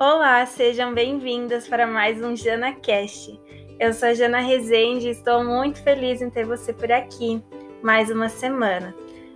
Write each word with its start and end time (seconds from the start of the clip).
Olá, 0.00 0.46
sejam 0.46 0.94
bem-vindas 0.94 1.66
para 1.66 1.84
mais 1.84 2.22
um 2.22 2.36
Jana 2.36 2.72
Cast. 2.72 3.36
Eu 3.80 3.92
sou 3.92 4.10
a 4.10 4.14
Jana 4.14 4.38
Rezende 4.38 5.08
e 5.08 5.10
estou 5.10 5.42
muito 5.42 5.82
feliz 5.82 6.22
em 6.22 6.30
ter 6.30 6.46
você 6.46 6.72
por 6.72 6.92
aqui, 6.92 7.42
mais 7.82 8.08
uma 8.08 8.28
semana. 8.28 8.94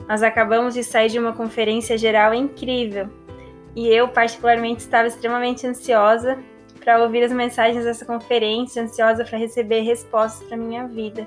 Nós 0.09 0.23
acabamos 0.23 0.75
de 0.75 0.85
sair 0.85 1.09
de 1.09 1.19
uma 1.19 1.33
conferência 1.33 1.99
geral 1.99 2.33
incrível 2.33 3.09
e 3.75 3.89
eu, 3.89 4.07
particularmente, 4.07 4.83
estava 4.83 5.09
extremamente 5.09 5.67
ansiosa 5.67 6.39
para 6.79 7.03
ouvir 7.03 7.25
as 7.25 7.33
mensagens 7.33 7.85
dessa 7.85 8.05
conferência, 8.05 8.85
ansiosa 8.85 9.25
para 9.25 9.39
receber 9.39 9.81
respostas 9.81 10.47
para 10.47 10.57
minha 10.57 10.87
vida. 10.87 11.27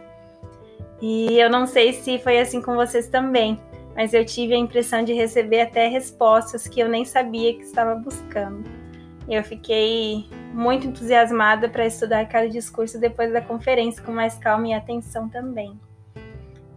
E 1.01 1.37
eu 1.37 1.49
não 1.49 1.67
sei 1.67 1.91
se 1.91 2.19
foi 2.19 2.39
assim 2.39 2.61
com 2.61 2.73
vocês 2.75 3.09
também, 3.09 3.59
mas 3.97 4.13
eu 4.13 4.23
tive 4.25 4.53
a 4.53 4.57
impressão 4.57 5.03
de 5.03 5.11
receber 5.11 5.59
até 5.59 5.89
respostas 5.89 6.69
que 6.69 6.79
eu 6.79 6.87
nem 6.87 7.03
sabia 7.03 7.53
que 7.53 7.63
estava 7.63 7.95
buscando. 7.95 8.84
Eu 9.27 9.43
fiquei 9.43 10.29
muito 10.53 10.87
entusiasmada 10.87 11.67
para 11.67 11.85
estudar 11.85 12.25
cada 12.27 12.47
discurso 12.47 12.99
depois 12.99 13.33
da 13.33 13.41
conferência 13.41 14.03
com 14.03 14.11
mais 14.11 14.37
calma 14.37 14.67
e 14.67 14.73
atenção 14.73 15.27
também. 15.27 15.79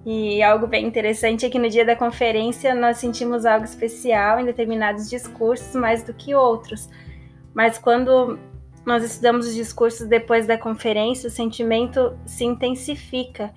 E 0.07 0.43
algo 0.43 0.67
bem 0.67 0.87
interessante 0.87 1.45
é 1.45 1.51
que 1.51 1.59
no 1.59 1.69
dia 1.69 1.85
da 1.85 1.95
conferência 1.95 2.75
nós 2.75 2.97
sentimos 2.97 3.45
algo 3.45 3.65
especial 3.65 4.41
em 4.41 4.45
determinados 4.45 5.11
discursos 5.11 5.75
mais 5.75 6.03
do 6.03 6.15
que 6.15 6.35
outros. 6.35 6.89
Mas 7.53 7.77
quando 7.77 8.39
nós 8.87 9.05
estudamos 9.05 9.47
os 9.47 9.55
discursos 9.55 10.07
depois 10.07 10.47
da 10.47 10.57
conferência, 10.57 11.29
o 11.29 11.31
sentimento 11.31 12.19
se 12.25 12.45
intensifica 12.45 13.53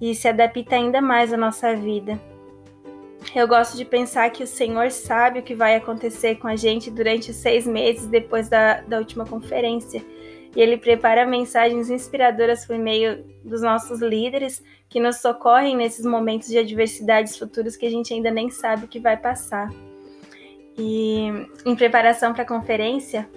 e 0.00 0.14
se 0.14 0.28
adapta 0.28 0.76
ainda 0.76 1.00
mais 1.00 1.32
à 1.32 1.36
nossa 1.36 1.74
vida. 1.74 2.20
Eu 3.34 3.46
gosto 3.46 3.76
de 3.76 3.84
pensar 3.84 4.30
que 4.30 4.42
o 4.42 4.46
Senhor 4.46 4.90
sabe 4.90 5.40
o 5.40 5.42
que 5.42 5.54
vai 5.54 5.76
acontecer 5.76 6.36
com 6.36 6.48
a 6.48 6.56
gente 6.56 6.90
durante 6.90 7.30
os 7.30 7.36
seis 7.36 7.66
meses 7.66 8.06
depois 8.06 8.48
da, 8.48 8.80
da 8.80 8.98
última 8.98 9.26
conferência. 9.26 10.04
E 10.56 10.60
Ele 10.60 10.78
prepara 10.78 11.26
mensagens 11.26 11.90
inspiradoras 11.90 12.66
por 12.66 12.78
meio 12.78 13.24
dos 13.44 13.60
nossos 13.60 14.00
líderes 14.00 14.62
que 14.88 14.98
nos 14.98 15.16
socorrem 15.16 15.76
nesses 15.76 16.06
momentos 16.06 16.48
de 16.48 16.58
adversidades 16.58 17.36
futuras 17.38 17.76
que 17.76 17.86
a 17.86 17.90
gente 17.90 18.12
ainda 18.14 18.30
nem 18.30 18.50
sabe 18.50 18.86
o 18.86 18.88
que 18.88 18.98
vai 18.98 19.16
passar. 19.16 19.70
E 20.78 21.28
em 21.66 21.76
preparação 21.76 22.32
para 22.32 22.42
a 22.42 22.46
conferência, 22.46 23.28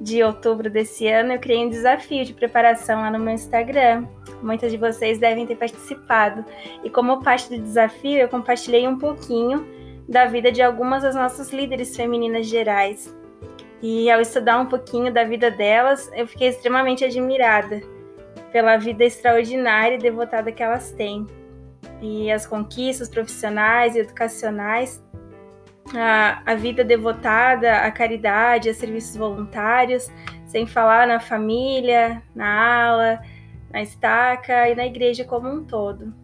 de 0.00 0.22
outubro 0.22 0.68
desse 0.68 1.08
ano, 1.08 1.32
eu 1.32 1.38
criei 1.38 1.64
um 1.64 1.70
desafio 1.70 2.24
de 2.24 2.34
preparação 2.34 3.00
lá 3.00 3.10
no 3.10 3.18
meu 3.18 3.34
Instagram. 3.34 4.06
Muitas 4.42 4.70
de 4.70 4.76
vocês 4.76 5.18
devem 5.18 5.46
ter 5.46 5.56
participado. 5.56 6.44
E 6.84 6.90
como 6.90 7.22
parte 7.22 7.48
do 7.48 7.62
desafio, 7.62 8.18
eu 8.18 8.28
compartilhei 8.28 8.86
um 8.86 8.98
pouquinho 8.98 9.66
da 10.08 10.26
vida 10.26 10.52
de 10.52 10.62
algumas 10.62 11.02
das 11.02 11.14
nossas 11.14 11.50
líderes 11.50 11.96
femininas 11.96 12.46
gerais. 12.46 13.14
E 13.82 14.10
ao 14.10 14.20
estudar 14.20 14.58
um 14.58 14.66
pouquinho 14.66 15.12
da 15.12 15.24
vida 15.24 15.50
delas, 15.50 16.10
eu 16.14 16.26
fiquei 16.26 16.48
extremamente 16.48 17.04
admirada 17.04 17.80
pela 18.52 18.76
vida 18.76 19.04
extraordinária 19.04 19.96
e 19.96 19.98
devotada 19.98 20.52
que 20.52 20.62
elas 20.62 20.92
têm. 20.92 21.26
E 22.00 22.30
as 22.30 22.46
conquistas 22.46 23.08
profissionais 23.08 23.94
e 23.94 24.00
educacionais 24.00 25.02
a, 25.94 26.42
a 26.44 26.54
vida 26.54 26.82
devotada 26.82 27.78
à 27.78 27.90
caridade, 27.90 28.70
a 28.70 28.74
serviços 28.74 29.16
voluntários, 29.16 30.10
sem 30.46 30.66
falar 30.66 31.06
na 31.06 31.20
família, 31.20 32.22
na 32.34 32.86
aula, 32.86 33.20
na 33.70 33.82
estaca 33.82 34.68
e 34.68 34.74
na 34.74 34.86
igreja 34.86 35.24
como 35.24 35.48
um 35.48 35.64
todo. 35.64 36.14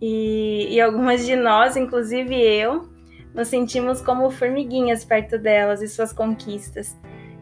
E, 0.00 0.68
e 0.70 0.80
algumas 0.80 1.24
de 1.24 1.36
nós, 1.36 1.76
inclusive 1.76 2.34
eu, 2.34 2.88
nos 3.34 3.48
sentimos 3.48 4.00
como 4.00 4.30
formiguinhas 4.30 5.04
perto 5.04 5.38
delas 5.38 5.82
e 5.82 5.88
suas 5.88 6.12
conquistas. 6.12 6.96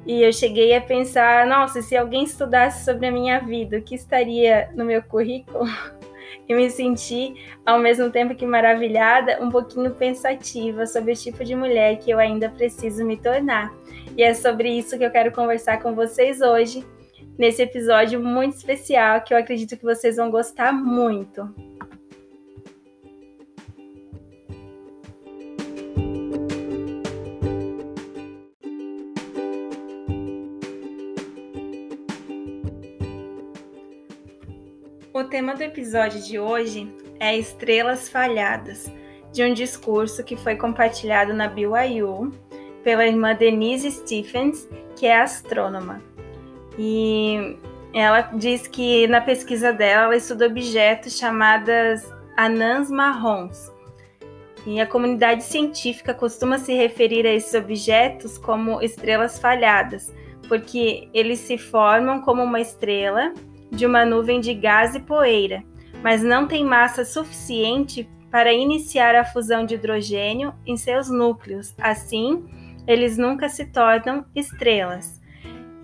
E 0.05 0.22
eu 0.22 0.33
cheguei 0.33 0.75
a 0.75 0.80
pensar, 0.80 1.47
nossa, 1.47 1.81
se 1.81 1.97
alguém 1.97 2.25
estudasse 2.25 2.84
sobre 2.84 3.06
a 3.06 3.12
minha 3.12 3.38
vida, 3.38 3.78
o 3.78 3.82
que 3.82 3.94
estaria 3.94 4.71
no 4.75 4.84
meu 4.84 5.03
currículo? 5.03 5.65
e 6.48 6.54
me 6.54 6.70
senti, 6.70 7.34
ao 7.65 7.78
mesmo 7.78 8.10
tempo 8.10 8.34
que 8.34 8.47
maravilhada, 8.47 9.43
um 9.43 9.50
pouquinho 9.50 9.91
pensativa 9.94 10.87
sobre 10.87 11.12
o 11.12 11.16
tipo 11.16 11.44
de 11.44 11.54
mulher 11.54 11.98
que 11.98 12.10
eu 12.10 12.19
ainda 12.19 12.48
preciso 12.48 13.04
me 13.04 13.16
tornar. 13.16 13.72
E 14.16 14.22
é 14.22 14.34
sobre 14.34 14.71
isso 14.71 14.98
que 14.98 15.04
eu 15.04 15.10
quero 15.10 15.32
conversar 15.32 15.81
com 15.82 15.94
vocês 15.94 16.41
hoje, 16.41 16.84
nesse 17.38 17.62
episódio 17.62 18.21
muito 18.21 18.56
especial 18.56 19.22
que 19.22 19.32
eu 19.32 19.38
acredito 19.38 19.76
que 19.76 19.84
vocês 19.84 20.16
vão 20.16 20.31
gostar 20.31 20.72
muito. 20.72 21.72
Tema 35.32 35.54
do 35.54 35.62
episódio 35.62 36.20
de 36.20 36.38
hoje 36.38 36.94
é 37.19 37.34
Estrelas 37.34 38.06
Falhadas, 38.06 38.93
de 39.32 39.43
um 39.43 39.54
discurso 39.54 40.22
que 40.22 40.37
foi 40.37 40.56
compartilhado 40.56 41.32
na 41.32 41.48
BYU 41.48 42.31
pela 42.84 43.06
irmã 43.06 43.34
Denise 43.34 43.91
Stephens, 43.91 44.69
que 44.94 45.06
é 45.06 45.19
astrônoma. 45.19 46.03
E 46.78 47.56
ela 47.94 48.21
diz 48.34 48.66
que 48.66 49.06
na 49.09 49.22
pesquisa 49.22 49.72
dela 49.72 50.03
ela 50.03 50.16
estuda 50.16 50.48
objetos 50.48 51.16
chamadas 51.16 52.06
anãs 52.37 52.91
marrons. 52.91 53.72
E 54.66 54.82
a 54.82 54.87
comunidade 54.87 55.44
científica 55.44 56.12
costuma 56.12 56.59
se 56.59 56.75
referir 56.75 57.26
a 57.26 57.32
esses 57.32 57.54
objetos 57.54 58.37
como 58.37 58.82
estrelas 58.82 59.38
falhadas, 59.38 60.12
porque 60.47 61.09
eles 61.15 61.38
se 61.38 61.56
formam 61.56 62.21
como 62.21 62.42
uma 62.42 62.60
estrela 62.60 63.32
de 63.72 63.87
uma 63.87 64.05
nuvem 64.05 64.41
de 64.41 64.53
gás 64.55 64.94
e 64.94 65.00
poeira, 65.00 65.65
mas 66.03 66.22
não 66.22 66.47
tem 66.47 66.65
massa 66.65 67.05
suficiente 67.05 68.09
para 68.31 68.53
iniciar 68.53 69.15
a 69.15 69.25
fusão 69.25 69.65
de 69.65 69.75
hidrogênio 69.75 70.55
em 70.66 70.77
seus 70.77 71.10
núcleos. 71.10 71.75
Assim, 71.78 72.44
eles 72.87 73.16
nunca 73.16 73.49
se 73.49 73.66
tornam 73.66 74.25
estrelas. 74.34 75.21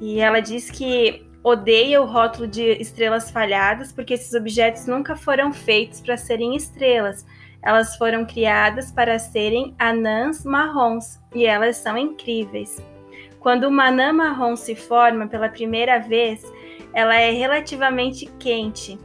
E 0.00 0.21
ela 0.21 0.41
diz 0.41 0.71
que 0.71 1.26
odeia 1.43 2.00
o 2.00 2.06
rótulo 2.06 2.47
de 2.47 2.72
estrelas 2.81 3.31
falhadas 3.31 3.93
porque 3.93 4.15
esses 4.15 4.34
objetos 4.34 4.87
nunca 4.87 5.16
foram 5.16 5.53
feitos 5.53 6.00
para 6.00 6.16
serem 6.16 6.55
estrelas. 6.55 7.25
Elas 7.62 7.97
foram 7.97 8.25
criadas 8.25 8.93
para 8.93 9.19
serem 9.19 9.75
anãs 9.78 10.44
marrons 10.44 11.19
e 11.34 11.44
elas 11.44 11.76
são 11.76 11.97
incríveis. 11.97 12.76
Quando 13.41 13.65
uma 13.65 13.87
anã 13.87 14.12
marrom 14.12 14.56
se 14.56 14.75
forma 14.75 15.26
pela 15.26 15.49
primeira 15.49 15.99
vez, 15.99 16.43
ela 16.93 17.15
é 17.15 17.31
relativamente 17.31 18.26
quente, 18.38 18.99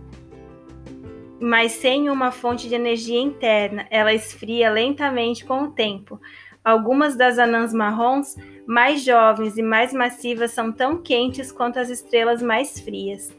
mas 1.40 1.74
sem 1.74 2.10
uma 2.10 2.32
fonte 2.32 2.70
de 2.70 2.76
energia 2.76 3.20
interna. 3.20 3.86
Ela 3.90 4.14
esfria 4.14 4.70
lentamente 4.70 5.46
com 5.46 5.64
o 5.64 5.72
tempo. 5.72 6.20
Algumas 6.64 7.18
das 7.18 7.38
anãs 7.38 7.74
marrons 7.74 8.36
mais 8.66 9.04
jovens 9.04 9.58
e 9.58 9.62
mais 9.62 9.94
massivas 9.94 10.52
são 10.52 10.72
tão 10.72 10.98
quentes 10.98 11.52
quanto 11.52 11.78
as 11.78 11.90
estrelas 11.90 12.42
mais 12.42 12.80
frias, 12.80 13.36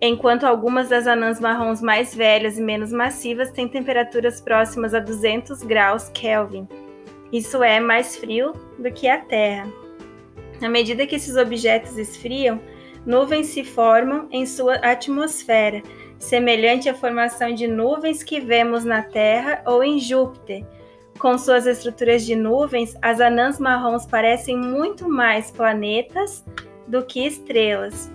enquanto 0.00 0.44
algumas 0.44 0.88
das 0.88 1.08
anãs 1.08 1.40
marrons 1.40 1.82
mais 1.82 2.14
velhas 2.14 2.56
e 2.56 2.62
menos 2.62 2.92
massivas 2.92 3.50
têm 3.50 3.66
temperaturas 3.66 4.40
próximas 4.40 4.94
a 4.94 5.00
200 5.00 5.64
graus 5.64 6.08
Kelvin. 6.10 6.68
Isso 7.32 7.64
é 7.64 7.80
mais 7.80 8.14
frio 8.14 8.52
do 8.78 8.92
que 8.92 9.08
a 9.08 9.18
Terra. 9.18 9.66
À 10.62 10.68
medida 10.68 11.06
que 11.06 11.16
esses 11.16 11.36
objetos 11.36 11.98
esfriam, 11.98 12.60
nuvens 13.06 13.48
se 13.48 13.64
formam 13.64 14.28
em 14.30 14.46
sua 14.46 14.74
atmosfera, 14.76 15.82
semelhante 16.18 16.88
à 16.88 16.94
formação 16.94 17.54
de 17.54 17.66
nuvens 17.66 18.22
que 18.22 18.40
vemos 18.40 18.84
na 18.84 19.02
Terra 19.02 19.62
ou 19.66 19.82
em 19.82 19.98
Júpiter. 19.98 20.64
Com 21.18 21.38
suas 21.38 21.66
estruturas 21.66 22.24
de 22.24 22.34
nuvens, 22.34 22.96
as 23.00 23.20
anãs 23.20 23.58
marrons 23.58 24.04
parecem 24.04 24.56
muito 24.56 25.08
mais 25.08 25.50
planetas 25.50 26.44
do 26.88 27.04
que 27.04 27.26
estrelas. 27.26 28.10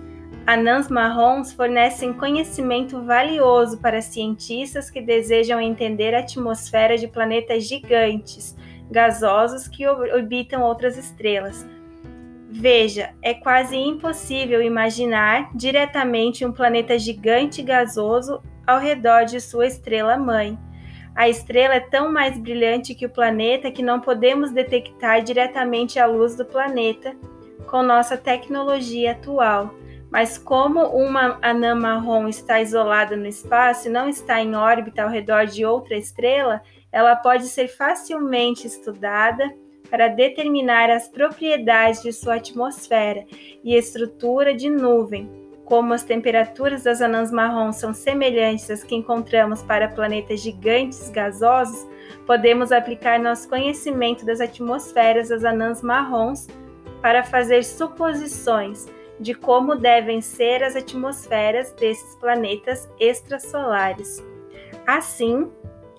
Anãs 0.46 0.88
marrons 0.88 1.52
fornecem 1.52 2.12
conhecimento 2.12 3.02
valioso 3.02 3.78
para 3.78 4.02
cientistas 4.02 4.90
que 4.90 5.00
desejam 5.00 5.60
entender 5.60 6.14
a 6.14 6.20
atmosfera 6.20 6.98
de 6.98 7.06
planetas 7.06 7.64
gigantes, 7.64 8.56
gasosos 8.90 9.68
que 9.68 9.86
orbitam 9.86 10.62
outras 10.62 10.98
estrelas. 10.98 11.66
Veja, 12.52 13.14
é 13.22 13.32
quase 13.32 13.76
impossível 13.76 14.60
imaginar 14.60 15.50
diretamente 15.54 16.44
um 16.44 16.50
planeta 16.50 16.98
gigante 16.98 17.62
gasoso 17.62 18.42
ao 18.66 18.80
redor 18.80 19.24
de 19.24 19.40
sua 19.40 19.66
estrela 19.66 20.16
mãe. 20.16 20.58
A 21.14 21.28
estrela 21.28 21.74
é 21.74 21.80
tão 21.80 22.12
mais 22.12 22.36
brilhante 22.36 22.94
que 22.94 23.06
o 23.06 23.10
planeta 23.10 23.70
que 23.70 23.84
não 23.84 24.00
podemos 24.00 24.50
detectar 24.50 25.22
diretamente 25.22 26.00
a 26.00 26.06
luz 26.06 26.34
do 26.34 26.44
planeta 26.44 27.14
com 27.68 27.84
nossa 27.84 28.16
tecnologia 28.16 29.12
atual. 29.12 29.72
Mas 30.10 30.36
como 30.36 30.84
uma 30.86 31.38
anã 31.40 31.76
marrom 31.76 32.26
está 32.26 32.60
isolada 32.60 33.16
no 33.16 33.28
espaço 33.28 33.86
e 33.86 33.92
não 33.92 34.08
está 34.08 34.42
em 34.42 34.56
órbita 34.56 35.04
ao 35.04 35.08
redor 35.08 35.46
de 35.46 35.64
outra 35.64 35.96
estrela, 35.96 36.60
ela 36.90 37.14
pode 37.14 37.44
ser 37.44 37.68
facilmente 37.68 38.66
estudada 38.66 39.48
para 39.90 40.08
determinar 40.08 40.88
as 40.88 41.08
propriedades 41.08 42.02
de 42.02 42.12
sua 42.12 42.36
atmosfera 42.36 43.26
e 43.64 43.74
estrutura 43.74 44.54
de 44.54 44.70
nuvem. 44.70 45.28
Como 45.64 45.92
as 45.92 46.02
temperaturas 46.02 46.84
das 46.84 47.00
anãs 47.00 47.30
marrons 47.30 47.76
são 47.76 47.94
semelhantes 47.94 48.70
às 48.70 48.82
que 48.82 48.94
encontramos 48.94 49.62
para 49.62 49.88
planetas 49.88 50.40
gigantes 50.40 51.10
gasosos, 51.10 51.86
podemos 52.26 52.72
aplicar 52.72 53.20
nosso 53.20 53.48
conhecimento 53.48 54.24
das 54.24 54.40
atmosferas 54.40 55.28
das 55.28 55.44
anãs 55.44 55.82
marrons 55.82 56.48
para 57.00 57.22
fazer 57.22 57.64
suposições 57.64 58.86
de 59.20 59.34
como 59.34 59.76
devem 59.76 60.20
ser 60.20 60.62
as 60.62 60.74
atmosferas 60.74 61.72
desses 61.72 62.16
planetas 62.16 62.88
extrasolares. 62.98 64.24
Assim, 64.86 65.50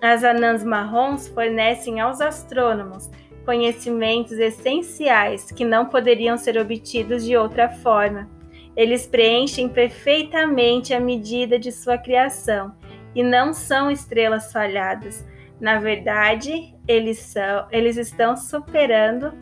as 0.02 0.24
anãs 0.24 0.64
marrons 0.64 1.28
fornecem 1.28 2.00
aos 2.00 2.20
astrônomos 2.20 3.10
conhecimentos 3.46 4.34
essenciais 4.34 5.52
que 5.52 5.66
não 5.66 5.86
poderiam 5.86 6.38
ser 6.38 6.58
obtidos 6.58 7.26
de 7.26 7.36
outra 7.36 7.70
forma. 7.70 8.30
Eles 8.76 9.06
preenchem 9.06 9.68
perfeitamente 9.68 10.94
a 10.94 11.00
medida 11.00 11.60
de 11.60 11.72
sua 11.72 11.98
criação 11.98 12.74
e 13.14 13.24
não 13.24 13.54
são 13.54 13.92
estrelas 13.92 14.52
falhadas. 14.52 15.26
Na 15.60 15.80
verdade, 15.80 16.74
eles, 16.88 17.20
são, 17.20 17.68
eles 17.72 17.98
estão 17.98 18.36
superando 18.38 19.34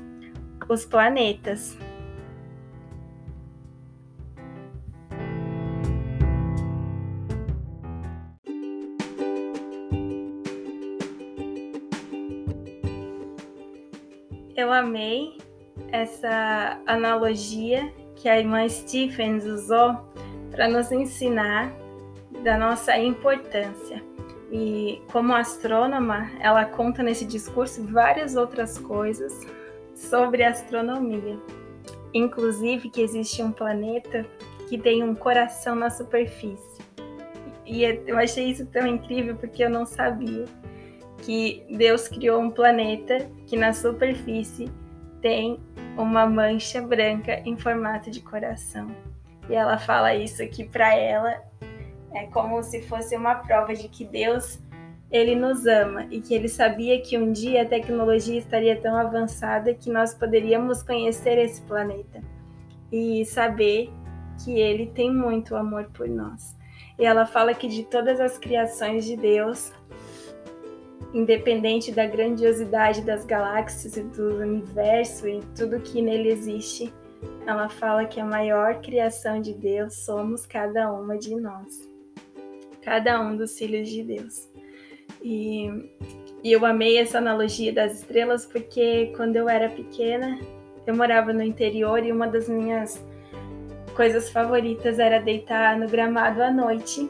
os 0.67 0.85
planetas. 0.85 1.77
Eu 14.59 14.73
amei 14.73 15.37
essa 15.89 16.81
analogia 16.85 17.93
que 18.13 18.27
a 18.27 18.37
irmã 18.37 18.67
Stephens 18.67 19.45
usou 19.45 19.95
para 20.51 20.67
nos 20.67 20.91
ensinar 20.91 21.71
da 22.43 22.57
nossa 22.57 22.97
importância. 22.97 24.03
E 24.51 25.01
como 25.13 25.33
astrônoma, 25.33 26.29
ela 26.41 26.65
conta 26.65 27.01
nesse 27.01 27.23
discurso 27.23 27.85
várias 27.85 28.35
outras 28.35 28.77
coisas 28.77 29.47
sobre 29.95 30.43
astronomia. 30.43 31.39
Inclusive 32.13 32.89
que 32.89 32.99
existe 32.99 33.41
um 33.41 33.53
planeta 33.53 34.25
que 34.67 34.77
tem 34.77 35.05
um 35.05 35.15
coração 35.15 35.73
na 35.73 35.89
superfície. 35.89 36.81
E 37.65 37.85
eu 37.85 38.17
achei 38.17 38.49
isso 38.49 38.65
tão 38.65 38.85
incrível 38.85 39.37
porque 39.37 39.63
eu 39.63 39.69
não 39.69 39.85
sabia 39.85 40.43
que 41.29 41.63
Deus 41.69 42.07
criou 42.07 42.41
um 42.41 42.49
planeta 42.49 43.29
que 43.45 43.55
na 43.55 43.71
superfície 43.71 44.67
tem 45.21 45.59
uma 45.95 46.25
mancha 46.25 46.81
branca 46.81 47.39
em 47.45 47.55
formato 47.55 48.09
de 48.09 48.19
coração. 48.19 48.87
E 49.47 49.53
ela 49.53 49.77
fala 49.77 50.15
isso 50.15 50.41
aqui 50.41 50.67
para 50.67 50.95
ela 50.95 51.39
é 52.15 52.25
como 52.31 52.63
se 52.63 52.81
fosse 52.81 53.15
uma 53.15 53.35
prova 53.35 53.75
de 53.75 53.87
que 53.87 54.05
Deus 54.05 54.59
ele 55.11 55.35
nos 55.35 55.67
ama 55.67 56.07
e 56.09 56.19
que 56.19 56.33
ele 56.33 56.49
sabia 56.49 56.99
que 56.99 57.15
um 57.15 57.31
dia 57.31 57.61
a 57.61 57.67
tecnologia 57.67 58.39
estaria 58.39 58.81
tão 58.81 58.95
avançada 58.97 59.71
que 59.75 59.91
nós 59.91 60.15
poderíamos 60.15 60.81
conhecer 60.81 61.37
esse 61.37 61.61
planeta 61.61 62.23
e 62.91 63.23
saber 63.23 63.93
que 64.43 64.59
ele 64.59 64.87
tem 64.87 65.13
muito 65.13 65.55
amor 65.55 65.91
por 65.93 66.07
nós. 66.09 66.57
E 66.97 67.05
ela 67.05 67.27
fala 67.27 67.53
que 67.53 67.67
de 67.67 67.83
todas 67.83 68.19
as 68.19 68.35
criações 68.39 69.05
de 69.05 69.15
Deus, 69.15 69.71
independente 71.13 71.91
da 71.91 72.05
grandiosidade 72.05 73.01
das 73.01 73.25
galáxias 73.25 73.97
e 73.97 74.03
do 74.03 74.37
universo 74.37 75.27
e 75.27 75.39
tudo 75.57 75.79
que 75.79 76.01
nele 76.01 76.29
existe, 76.29 76.93
ela 77.45 77.67
fala 77.67 78.05
que 78.05 78.19
a 78.19 78.25
maior 78.25 78.79
criação 78.81 79.41
de 79.41 79.53
Deus 79.53 79.95
somos 80.05 80.45
cada 80.45 80.91
uma 80.91 81.17
de 81.17 81.35
nós, 81.35 81.89
cada 82.81 83.19
um 83.21 83.35
dos 83.35 83.57
filhos 83.57 83.89
de 83.89 84.03
Deus. 84.03 84.49
E, 85.21 85.67
e 86.43 86.51
eu 86.51 86.65
amei 86.65 86.97
essa 86.97 87.17
analogia 87.17 87.73
das 87.73 87.95
estrelas 87.95 88.45
porque 88.45 89.11
quando 89.17 89.35
eu 89.35 89.49
era 89.49 89.69
pequena, 89.69 90.39
eu 90.85 90.95
morava 90.95 91.33
no 91.33 91.43
interior 91.43 92.05
e 92.05 92.11
uma 92.11 92.27
das 92.27 92.47
minhas 92.47 93.03
coisas 93.95 94.29
favoritas 94.29 94.99
era 94.99 95.19
deitar 95.19 95.77
no 95.77 95.87
gramado 95.87 96.41
à 96.41 96.51
noite 96.51 97.09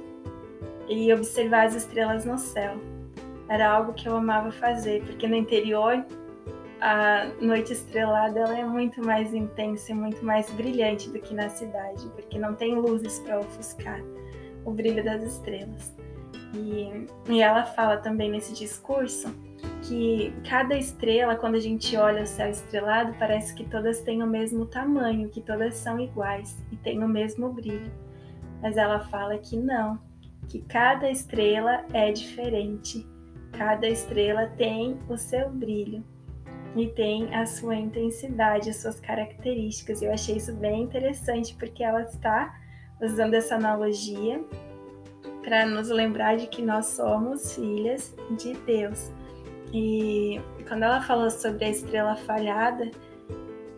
e 0.87 1.13
observar 1.13 1.67
as 1.67 1.75
estrelas 1.75 2.25
no 2.25 2.37
céu 2.37 2.79
era 3.49 3.69
algo 3.69 3.93
que 3.93 4.07
eu 4.07 4.15
amava 4.15 4.51
fazer, 4.51 5.03
porque 5.03 5.27
no 5.27 5.35
interior 5.35 6.05
a 6.81 7.29
noite 7.41 7.73
estrelada 7.73 8.39
ela 8.39 8.57
é 8.57 8.63
muito 8.63 9.03
mais 9.05 9.33
intensa 9.33 9.91
e 9.91 9.95
muito 9.95 10.23
mais 10.23 10.49
brilhante 10.51 11.09
do 11.09 11.19
que 11.19 11.33
na 11.33 11.49
cidade, 11.49 12.07
porque 12.15 12.39
não 12.39 12.55
tem 12.55 12.75
luzes 12.75 13.19
para 13.19 13.39
ofuscar 13.39 14.01
o 14.63 14.71
brilho 14.71 15.03
das 15.03 15.23
estrelas. 15.23 15.93
E, 16.53 17.05
e 17.29 17.41
ela 17.41 17.63
fala 17.63 17.97
também 17.97 18.31
nesse 18.31 18.53
discurso 18.53 19.33
que 19.83 20.33
cada 20.47 20.77
estrela, 20.77 21.35
quando 21.35 21.55
a 21.55 21.59
gente 21.59 21.95
olha 21.97 22.23
o 22.23 22.27
céu 22.27 22.49
estrelado, 22.49 23.13
parece 23.19 23.53
que 23.53 23.65
todas 23.65 24.01
têm 24.01 24.23
o 24.23 24.27
mesmo 24.27 24.65
tamanho, 24.65 25.29
que 25.29 25.41
todas 25.41 25.75
são 25.75 25.99
iguais 25.99 26.57
e 26.71 26.77
têm 26.77 27.03
o 27.03 27.07
mesmo 27.07 27.51
brilho. 27.51 27.91
Mas 28.61 28.77
ela 28.77 28.99
fala 28.99 29.37
que 29.37 29.57
não, 29.57 29.99
que 30.47 30.59
cada 30.61 31.09
estrela 31.09 31.85
é 31.93 32.11
diferente 32.11 33.05
Cada 33.51 33.87
estrela 33.87 34.47
tem 34.57 34.97
o 35.09 35.17
seu 35.17 35.49
brilho 35.49 36.03
e 36.75 36.87
tem 36.87 37.33
a 37.33 37.45
sua 37.45 37.75
intensidade, 37.75 38.69
as 38.69 38.77
suas 38.77 38.99
características. 38.99 40.01
Eu 40.01 40.13
achei 40.13 40.37
isso 40.37 40.53
bem 40.53 40.83
interessante 40.83 41.55
porque 41.55 41.83
ela 41.83 42.03
está 42.03 42.53
usando 43.01 43.33
essa 43.33 43.55
analogia 43.55 44.43
para 45.43 45.65
nos 45.65 45.89
lembrar 45.89 46.37
de 46.37 46.47
que 46.47 46.61
nós 46.61 46.87
somos 46.87 47.55
filhas 47.55 48.15
de 48.37 48.53
Deus. 48.65 49.11
E 49.73 50.39
quando 50.67 50.83
ela 50.83 51.01
falou 51.01 51.29
sobre 51.29 51.65
a 51.65 51.69
estrela 51.69 52.15
falhada, 52.15 52.89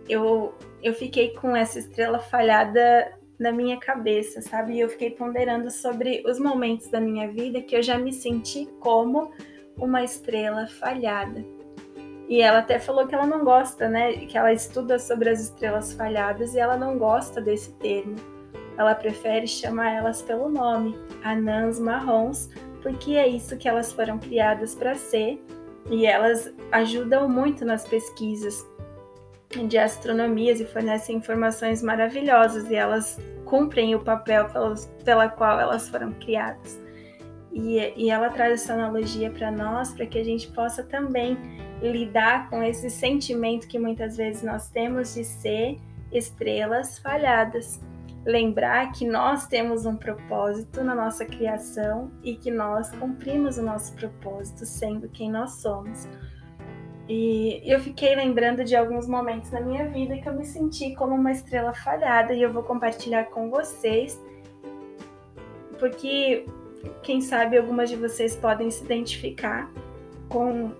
eu, 0.07 0.53
eu 0.81 0.94
fiquei 0.94 1.33
com 1.35 1.56
essa 1.56 1.79
estrela 1.79 2.19
falhada 2.19 3.13
na 3.39 3.51
minha 3.51 3.77
cabeça, 3.77 4.41
sabe? 4.41 4.73
E 4.73 4.79
eu 4.79 4.89
fiquei 4.89 5.09
ponderando 5.12 5.71
sobre 5.71 6.23
os 6.27 6.39
momentos 6.39 6.88
da 6.89 7.01
minha 7.01 7.31
vida 7.31 7.62
que 7.62 7.75
eu 7.75 7.81
já 7.81 7.97
me 7.97 8.13
senti 8.13 8.68
como 8.79 9.31
uma 9.77 10.03
estrela 10.03 10.68
falhada. 10.68 11.44
E 12.27 12.42
ela 12.42 12.59
até 12.59 12.80
falou 12.80 13.06
que 13.06 13.13
ela 13.13 13.25
não 13.25 13.44
gosta, 13.44 13.90
né? 13.90 14.13
Que 14.13 14.37
ela 14.37 14.54
estuda 14.54 14.97
sobre 14.97 15.30
as 15.30 15.42
estrelas 15.42 15.94
falhadas 15.94 16.54
e 16.54 16.59
ela 16.59 16.78
não 16.78 16.97
gosta 16.97 17.42
desse 17.42 17.73
termo. 17.73 18.16
Ela 18.78 18.95
prefere 18.95 19.45
chamar 19.47 19.92
elas 19.92 20.21
pelo 20.21 20.49
nome, 20.49 20.97
anãs 21.23 21.78
marrons, 21.78 22.49
porque 22.81 23.16
é 23.16 23.28
isso 23.28 23.57
que 23.57 23.68
elas 23.68 23.92
foram 23.92 24.18
criadas 24.18 24.73
para 24.73 24.95
ser 24.95 25.44
e 25.90 26.06
elas 26.06 26.54
ajudam 26.71 27.28
muito 27.28 27.66
nas 27.66 27.85
pesquisas 27.85 28.66
de 29.68 29.78
astronomias 29.78 30.59
e 30.61 30.66
fornecem 30.66 31.18
informações 31.18 31.83
maravilhosas 31.83 32.69
e 32.69 32.75
elas 32.75 33.19
cumprem 33.45 33.94
o 33.94 33.99
papel 33.99 34.47
pela 35.04 35.30
qual 35.30 35.59
elas 35.59 35.90
foram 35.90 36.13
criadas. 36.13 36.81
E, 37.52 37.94
e 37.98 38.10
ela 38.10 38.30
traz 38.30 38.62
essa 38.62 38.74
analogia 38.74 39.30
para 39.30 39.52
nós, 39.52 39.94
para 39.94 40.06
que 40.06 40.18
a 40.18 40.24
gente 40.24 40.48
possa 40.48 40.84
também 40.84 41.38
lidar 41.81 42.50
com 42.50 42.64
esse 42.64 42.90
sentimento 42.90 43.68
que 43.68 43.80
muitas 43.80 44.16
vezes 44.16 44.44
nós 44.44 44.70
temos 44.70 45.14
de 45.14 45.24
ser 45.24 45.78
estrelas 46.12 47.00
falhadas. 47.00 47.81
Lembrar 48.24 48.92
que 48.92 49.06
nós 49.06 49.48
temos 49.48 49.86
um 49.86 49.96
propósito 49.96 50.84
na 50.84 50.94
nossa 50.94 51.26
criação 51.26 52.12
e 52.24 52.36
que 52.36 52.52
nós 52.52 52.92
cumprimos 52.92 53.58
o 53.58 53.64
nosso 53.64 53.94
propósito 53.96 54.64
sendo 54.66 55.10
quem 55.10 55.31
nós 55.31 55.54
somos. 55.54 56.08
E 57.10 57.62
eu 57.66 57.80
fiquei 57.80 58.16
lembrando 58.16 58.64
de 58.64 58.76
alguns 58.76 59.08
momentos 59.08 59.52
na 59.52 59.60
minha 59.60 59.90
vida 59.90 60.18
que 60.18 60.30
eu 60.30 60.34
me 60.34 60.46
senti 60.46 60.94
como 60.96 61.16
uma 61.16 61.31
estrela 61.31 61.74
falhada 61.74 62.34
e 62.34 62.42
eu 62.42 62.54
vou 62.54 62.64
compartilhar 62.64 63.26
com 63.26 63.50
vocês, 63.50 64.22
porque 65.80 66.46
quem 67.04 67.21
sabe 67.21 67.57
algumas 67.57 67.90
de 67.90 67.95
vocês 67.95 68.35
podem 68.35 68.69
se 68.69 68.83
identificar 68.83 69.71
com 70.30 70.71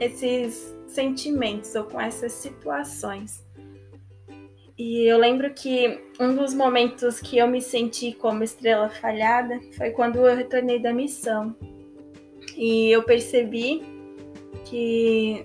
esses 0.00 0.74
sentimentos 0.86 1.74
ou 1.74 1.84
com 1.84 2.00
essas 2.00 2.32
situações. 2.32 3.46
E 4.78 5.10
eu 5.10 5.18
lembro 5.18 5.52
que 5.52 6.00
um 6.20 6.36
dos 6.36 6.54
momentos 6.54 7.20
que 7.20 7.36
eu 7.36 7.48
me 7.48 7.60
senti 7.60 8.12
como 8.12 8.44
estrela 8.44 8.88
falhada 8.88 9.58
foi 9.76 9.90
quando 9.90 10.24
eu 10.24 10.36
retornei 10.36 10.78
da 10.78 10.92
missão. 10.92 11.54
E 12.56 12.90
eu 12.90 13.02
percebi 13.02 13.82
que 14.64 15.44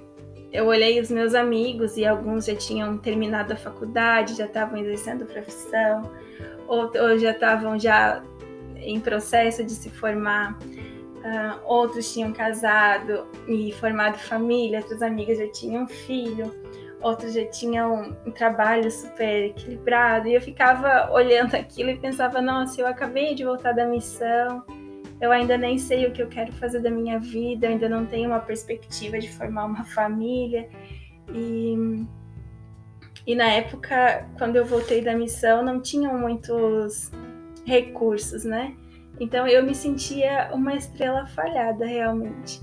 eu 0.52 0.68
olhei 0.68 1.00
os 1.00 1.10
meus 1.10 1.34
amigos 1.34 1.98
e 1.98 2.06
alguns 2.06 2.46
já 2.46 2.56
tinham 2.56 2.96
terminado 3.00 3.54
a 3.54 3.56
faculdade, 3.56 4.36
já 4.36 4.46
estavam 4.46 4.78
exercendo 4.78 5.26
profissão, 5.26 6.12
ou, 6.68 6.92
já 7.18 7.32
estavam 7.32 7.80
já 7.80 8.24
em 8.84 9.00
processo 9.00 9.64
de 9.64 9.72
se 9.72 9.90
formar, 9.90 10.58
uh, 10.58 11.60
outros 11.66 12.14
tinham 12.14 12.32
casado 12.34 13.28
e 13.48 13.72
formado 13.74 14.18
família, 14.18 14.80
outras 14.80 15.02
amigas 15.02 15.38
já 15.38 15.48
tinham 15.52 15.88
filho, 15.88 16.54
outros 17.02 17.34
já 17.34 17.46
tinham 17.46 18.16
um 18.26 18.32
trabalho 18.32 18.90
super 18.92 19.48
equilibrado, 19.48 20.28
e 20.28 20.36
eu 20.36 20.42
ficava 20.42 21.12
olhando 21.14 21.56
aquilo 21.56 21.90
e 21.90 21.98
pensava: 21.98 22.42
nossa, 22.42 22.80
eu 22.82 22.88
acabei 22.88 23.36
de 23.36 23.44
voltar 23.44 23.74
da 23.74 23.86
missão, 23.86 24.64
eu 25.22 25.32
ainda 25.32 25.58
nem 25.58 25.78
sei 25.78 26.06
o 26.06 26.12
que 26.12 26.22
eu 26.22 26.28
quero 26.28 26.52
fazer 26.54 26.80
da 26.80 26.90
minha 26.90 27.20
vida, 27.20 27.68
eu 27.68 27.72
ainda 27.72 27.88
não 27.88 28.06
tenho 28.06 28.30
uma 28.30 28.40
perspectiva 28.40 29.20
de 29.20 29.32
formar 29.32 29.66
uma 29.66 29.86
família. 29.86 30.68
E, 31.34 32.06
e 33.26 33.36
na 33.36 33.50
época, 33.50 34.28
quando 34.38 34.58
eu 34.58 34.66
voltei 34.66 35.02
da 35.02 35.16
missão, 35.16 35.64
não 35.64 35.82
tinham 35.82 36.18
muitos 36.18 37.10
recursos, 37.66 38.44
né? 38.44 38.76
Então 39.20 39.48
eu 39.48 39.64
me 39.64 39.76
sentia 39.76 40.50
uma 40.54 40.74
estrela 40.76 41.26
falhada 41.28 41.86
realmente. 41.86 42.62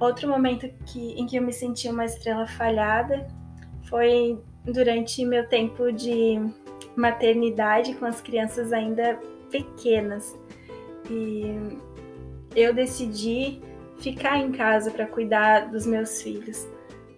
Outro 0.00 0.28
momento 0.28 0.68
que, 0.84 1.12
em 1.12 1.26
que 1.26 1.36
eu 1.36 1.42
me 1.42 1.52
senti 1.52 1.88
uma 1.88 2.04
estrela 2.04 2.46
falhada 2.46 3.26
foi 3.88 4.38
durante 4.64 5.24
meu 5.24 5.48
tempo 5.48 5.90
de 5.92 6.38
maternidade 6.96 7.94
com 7.94 8.04
as 8.04 8.20
crianças 8.20 8.72
ainda 8.72 9.18
pequenas. 9.50 10.36
E 11.10 11.78
eu 12.54 12.74
decidi 12.74 13.60
ficar 13.98 14.38
em 14.38 14.52
casa 14.52 14.90
para 14.90 15.06
cuidar 15.06 15.70
dos 15.70 15.86
meus 15.86 16.20
filhos, 16.20 16.68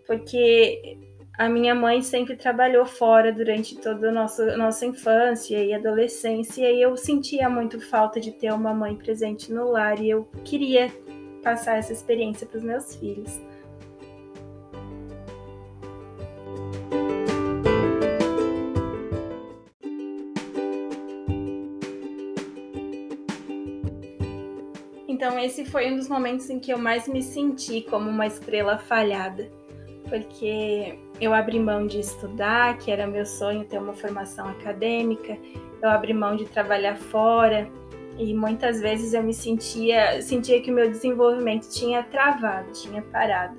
porque 0.07 0.99
a 1.39 1.49
minha 1.49 1.73
mãe 1.73 2.03
sempre 2.03 2.35
trabalhou 2.35 2.85
fora 2.85 3.33
durante 3.33 3.77
toda 3.77 4.09
a 4.09 4.13
nossa, 4.13 4.57
nossa 4.57 4.85
infância 4.85 5.63
e 5.63 5.73
adolescência, 5.73 6.69
e 6.69 6.83
eu 6.83 6.97
sentia 6.97 7.49
muito 7.49 7.81
falta 7.81 8.19
de 8.19 8.33
ter 8.33 8.53
uma 8.53 8.75
mãe 8.75 8.97
presente 8.97 9.53
no 9.53 9.71
lar, 9.71 10.01
e 10.01 10.11
eu 10.11 10.29
queria 10.45 10.91
passar 11.41 11.77
essa 11.77 11.93
experiência 11.93 12.45
para 12.45 12.59
os 12.59 12.65
meus 12.65 12.97
filhos. 12.97 13.41
Então, 25.07 25.39
esse 25.39 25.65
foi 25.65 25.93
um 25.93 25.97
dos 25.97 26.09
momentos 26.09 26.51
em 26.51 26.59
que 26.59 26.73
eu 26.73 26.79
mais 26.79 27.07
me 27.07 27.23
senti 27.23 27.83
como 27.83 28.11
uma 28.11 28.27
estrela 28.27 28.77
falhada, 28.77 29.49
porque 30.09 30.99
eu 31.21 31.35
abri 31.35 31.59
mão 31.59 31.87
de 31.87 32.01
estudar, 32.01 32.79
que 32.79 32.91
era 32.91 33.07
meu 33.07 33.27
sonho 33.27 33.65
ter 33.65 33.79
uma 33.79 33.95
formação 33.95 34.49
acadêmica, 34.49 35.37
eu 35.83 35.89
abri 35.89 36.13
mão 36.13 36.37
de 36.37 36.45
trabalhar 36.47 36.97
fora 36.97 37.69
e 38.19 38.35
muitas 38.35 38.81
vezes 38.81 39.15
eu 39.15 39.23
me 39.23 39.33
sentia, 39.33 40.21
sentia 40.21 40.61
que 40.61 40.71
o 40.71 40.75
meu 40.75 40.91
desenvolvimento 40.91 41.69
tinha 41.71 42.03
travado, 42.03 42.73
tinha 42.73 43.01
parado. 43.03 43.57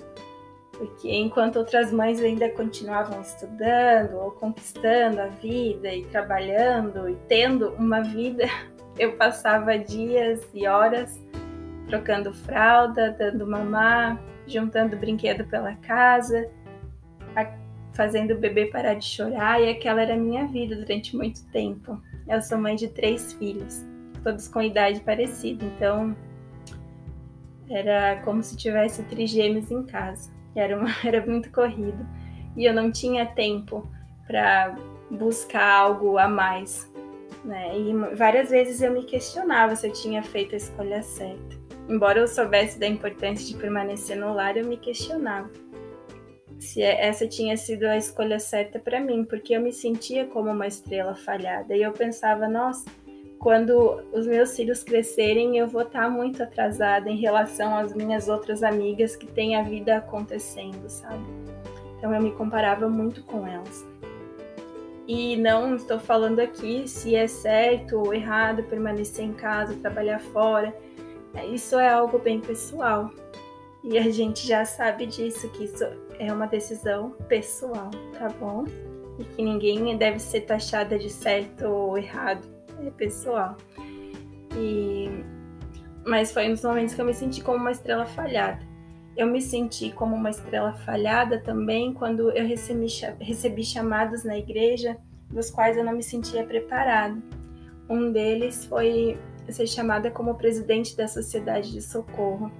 Porque 0.71 1.09
enquanto 1.09 1.57
outras 1.57 1.91
mães 1.91 2.21
ainda 2.21 2.49
continuavam 2.49 3.21
estudando 3.21 4.17
ou 4.17 4.31
conquistando 4.31 5.21
a 5.21 5.27
vida 5.27 5.93
e 5.93 6.05
trabalhando 6.05 7.09
e 7.09 7.15
tendo 7.27 7.69
uma 7.73 8.01
vida, 8.01 8.45
eu 8.97 9.13
passava 9.13 9.77
dias 9.77 10.41
e 10.53 10.67
horas 10.67 11.19
trocando 11.87 12.33
fralda, 12.33 13.15
dando 13.17 13.47
mamar, 13.47 14.21
juntando 14.51 14.97
brinquedo 14.97 15.45
pela 15.45 15.75
casa, 15.75 16.49
fazendo 17.93 18.33
o 18.33 18.37
bebê 18.37 18.67
parar 18.67 18.93
de 18.93 19.05
chorar, 19.05 19.61
e 19.61 19.69
aquela 19.69 20.01
era 20.01 20.13
a 20.13 20.17
minha 20.17 20.47
vida 20.47 20.75
durante 20.75 21.15
muito 21.15 21.45
tempo. 21.47 22.01
Eu 22.27 22.41
sou 22.41 22.57
mãe 22.57 22.75
de 22.75 22.87
três 22.87 23.33
filhos, 23.33 23.83
todos 24.23 24.47
com 24.47 24.61
idade 24.61 25.01
parecida, 25.01 25.65
então 25.65 26.15
era 27.69 28.21
como 28.23 28.41
se 28.41 28.55
tivesse 28.55 29.03
trigêmeos 29.03 29.69
em 29.69 29.83
casa. 29.83 30.31
Era, 30.55 30.77
uma, 30.77 30.89
era 31.05 31.25
muito 31.25 31.51
corrido 31.51 32.05
e 32.55 32.65
eu 32.65 32.73
não 32.73 32.91
tinha 32.91 33.25
tempo 33.25 33.89
para 34.25 34.75
buscar 35.11 35.69
algo 35.69 36.17
a 36.17 36.27
mais. 36.27 36.91
Né? 37.43 37.77
E 37.77 37.93
várias 38.15 38.49
vezes 38.49 38.81
eu 38.81 38.91
me 38.91 39.03
questionava 39.03 39.75
se 39.75 39.87
eu 39.87 39.93
tinha 39.93 40.23
feito 40.23 40.55
a 40.55 40.57
escolha 40.57 41.01
certa. 41.01 41.58
Embora 41.89 42.19
eu 42.19 42.27
soubesse 42.27 42.79
da 42.79 42.87
importância 42.87 43.45
de 43.45 43.55
permanecer 43.59 44.15
no 44.15 44.33
lar, 44.33 44.55
eu 44.55 44.65
me 44.65 44.77
questionava 44.77 45.49
se 46.59 46.81
é, 46.81 47.07
essa 47.07 47.25
tinha 47.25 47.55
sido 47.55 47.85
a 47.85 47.97
escolha 47.97 48.37
certa 48.39 48.77
para 48.77 48.99
mim, 48.99 49.23
porque 49.23 49.55
eu 49.55 49.61
me 49.61 49.71
sentia 49.71 50.25
como 50.25 50.51
uma 50.51 50.67
estrela 50.67 51.15
falhada 51.15 51.75
e 51.75 51.81
eu 51.81 51.91
pensava, 51.93 52.47
nossa, 52.47 52.85
quando 53.39 54.03
os 54.11 54.27
meus 54.27 54.55
filhos 54.55 54.83
crescerem, 54.83 55.57
eu 55.57 55.67
vou 55.67 55.83
estar 55.83 56.03
tá 56.03 56.09
muito 56.09 56.43
atrasada 56.43 57.09
em 57.09 57.15
relação 57.15 57.77
às 57.77 57.93
minhas 57.93 58.27
outras 58.27 58.61
amigas 58.61 59.15
que 59.15 59.25
têm 59.25 59.55
a 59.55 59.63
vida 59.63 59.95
acontecendo, 59.95 60.89
sabe? 60.89 61.23
Então 61.97 62.13
eu 62.13 62.21
me 62.21 62.31
comparava 62.31 62.89
muito 62.89 63.23
com 63.23 63.47
elas. 63.47 63.87
E 65.07 65.37
não 65.37 65.75
estou 65.75 65.97
falando 65.97 66.39
aqui 66.39 66.87
se 66.87 67.15
é 67.15 67.25
certo 67.25 67.97
ou 67.97 68.13
errado 68.13 68.63
permanecer 68.63 69.25
em 69.25 69.33
casa, 69.33 69.73
trabalhar 69.75 70.19
fora. 70.19 70.75
Isso 71.51 71.77
é 71.77 71.89
algo 71.89 72.19
bem 72.19 72.39
pessoal. 72.39 73.11
E 73.83 73.97
a 73.97 74.09
gente 74.09 74.45
já 74.45 74.65
sabe 74.65 75.05
disso, 75.05 75.49
que 75.49 75.63
isso 75.63 75.85
é 76.19 76.31
uma 76.33 76.47
decisão 76.47 77.11
pessoal, 77.27 77.89
tá 78.17 78.27
bom? 78.39 78.65
E 79.17 79.23
que 79.23 79.41
ninguém 79.41 79.97
deve 79.97 80.19
ser 80.19 80.41
taxada 80.41 80.97
de 80.97 81.09
certo 81.09 81.65
ou 81.65 81.97
errado, 81.97 82.47
é 82.85 82.89
pessoal. 82.91 83.55
E 84.55 85.09
mas 86.05 86.31
foi 86.31 86.49
dos 86.49 86.63
momentos 86.63 86.95
que 86.95 87.01
eu 87.01 87.05
me 87.05 87.13
senti 87.13 87.41
como 87.41 87.57
uma 87.57 87.71
estrela 87.71 88.05
falhada. 88.05 88.59
Eu 89.15 89.27
me 89.27 89.41
senti 89.41 89.91
como 89.91 90.15
uma 90.15 90.29
estrela 90.29 90.73
falhada 90.73 91.39
também 91.39 91.93
quando 91.93 92.31
eu 92.31 92.47
recebi, 92.47 92.87
recebi 93.19 93.63
chamados 93.63 94.23
na 94.23 94.37
igreja 94.37 94.97
dos 95.29 95.51
quais 95.51 95.77
eu 95.77 95.83
não 95.83 95.93
me 95.93 96.01
sentia 96.01 96.43
preparada. 96.43 97.17
Um 97.89 98.11
deles 98.11 98.65
foi 98.65 99.19
ser 99.51 99.67
chamada 99.67 100.11
como 100.11 100.35
presidente 100.35 100.95
da 100.95 101.07
Sociedade 101.07 101.71
de 101.71 101.81
Socorro, 101.81 102.51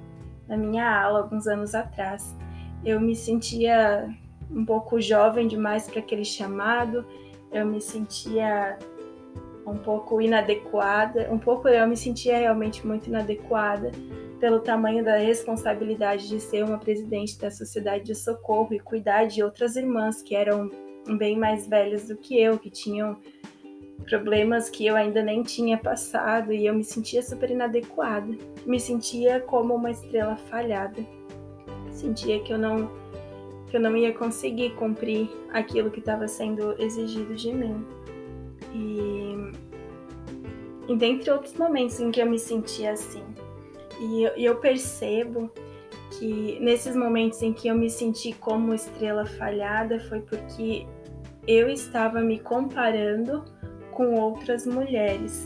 na 0.48 0.58
minha 0.58 1.02
aula, 1.04 1.20
alguns 1.20 1.48
anos 1.48 1.76
atrás. 1.76 2.36
Eu 2.84 3.00
me 3.00 3.16
sentia 3.16 4.10
um 4.50 4.66
pouco 4.66 5.00
jovem 5.00 5.48
demais 5.48 5.88
para 5.88 6.00
aquele 6.00 6.26
chamado, 6.26 7.06
eu 7.52 7.66
me 7.66 7.80
sentia 7.80 8.78
um 9.66 9.78
pouco 9.78 10.22
inadequada, 10.22 11.28
um 11.32 11.38
pouco 11.38 11.68
eu 11.68 11.88
me 11.88 11.96
sentia 11.96 12.38
realmente 12.38 12.86
muito 12.86 13.08
inadequada 13.08 13.92
pelo 14.40 14.60
tamanho 14.60 15.04
da 15.04 15.18
responsabilidade 15.18 16.28
de 16.28 16.40
ser 16.40 16.64
uma 16.64 16.78
presidente 16.78 17.38
da 17.38 17.52
sociedade 17.52 18.06
de 18.06 18.16
socorro 18.16 18.74
e 18.74 18.80
cuidar 18.80 19.26
de 19.26 19.44
outras 19.44 19.76
irmãs 19.76 20.22
que 20.22 20.36
eram 20.36 20.70
bem 21.18 21.38
mais 21.38 21.68
velhas 21.68 22.08
do 22.08 22.16
que 22.16 22.40
eu, 22.40 22.58
que 22.58 22.70
tinham 22.70 23.20
problemas 24.06 24.70
que 24.70 24.86
eu 24.86 24.96
ainda 24.96 25.22
nem 25.22 25.44
tinha 25.44 25.78
passado 25.78 26.52
e 26.52 26.66
eu 26.66 26.74
me 26.74 26.84
sentia 26.84 27.22
super 27.22 27.50
inadequada. 27.50 28.36
Me 28.66 28.80
sentia 28.80 29.40
como 29.40 29.76
uma 29.76 29.92
estrela 29.92 30.36
falhada. 30.36 31.04
Sentia 31.92 32.40
que 32.42 32.54
eu 32.54 32.58
não 32.58 32.90
que 33.70 33.78
eu 33.78 33.82
não 33.82 33.96
ia 33.96 34.12
conseguir 34.12 34.72
cumprir 34.72 35.30
aquilo 35.54 35.92
que 35.92 36.00
estava 36.00 36.28
sendo 36.28 36.76
exigido 36.82 37.36
de 37.36 37.54
mim. 37.54 37.86
E, 38.74 39.52
e 40.92 40.96
dentre 40.96 41.30
outros 41.30 41.54
momentos 41.54 42.00
em 42.00 42.10
que 42.10 42.20
eu 42.20 42.26
me 42.26 42.40
sentia 42.40 42.94
assim. 42.94 43.24
E 44.00 44.24
eu, 44.24 44.32
eu 44.36 44.56
percebo 44.56 45.52
que 46.18 46.58
nesses 46.60 46.96
momentos 46.96 47.42
em 47.44 47.54
que 47.54 47.68
eu 47.68 47.76
me 47.76 47.90
senti 47.90 48.34
como 48.34 48.74
estrela 48.74 49.26
falhada 49.26 50.00
foi 50.00 50.22
porque 50.22 50.88
eu 51.48 51.70
estava 51.70 52.22
me 52.22 52.40
comparando 52.40 53.44
com 54.00 54.14
outras 54.14 54.66
mulheres. 54.66 55.46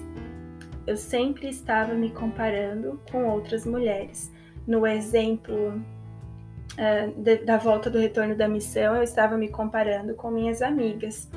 Eu 0.85 0.95
sempre 0.95 1.49
estava 1.49 1.95
me 1.95 2.11
comparando 2.11 3.01
com 3.11 3.25
outras 3.25 3.65
mulheres. 3.65 4.31
No 4.67 4.85
exemplo 4.85 5.81
uh, 6.73 7.11
de, 7.19 7.37
da 7.37 7.57
volta 7.57 7.89
do 7.89 7.97
retorno 7.97 8.35
da 8.35 8.47
missão, 8.47 8.95
eu 8.95 9.01
estava 9.01 9.35
me 9.37 9.49
comparando 9.49 10.13
com 10.13 10.29
minhas 10.29 10.61
amigas. 10.61 11.31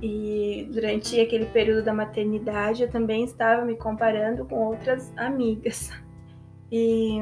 E 0.00 0.68
durante 0.72 1.20
aquele 1.20 1.46
período 1.46 1.84
da 1.84 1.92
maternidade, 1.92 2.84
eu 2.84 2.88
também 2.88 3.24
estava 3.24 3.64
me 3.64 3.74
comparando 3.74 4.44
com 4.44 4.64
outras 4.64 5.12
amigas. 5.16 5.90
E 6.70 7.18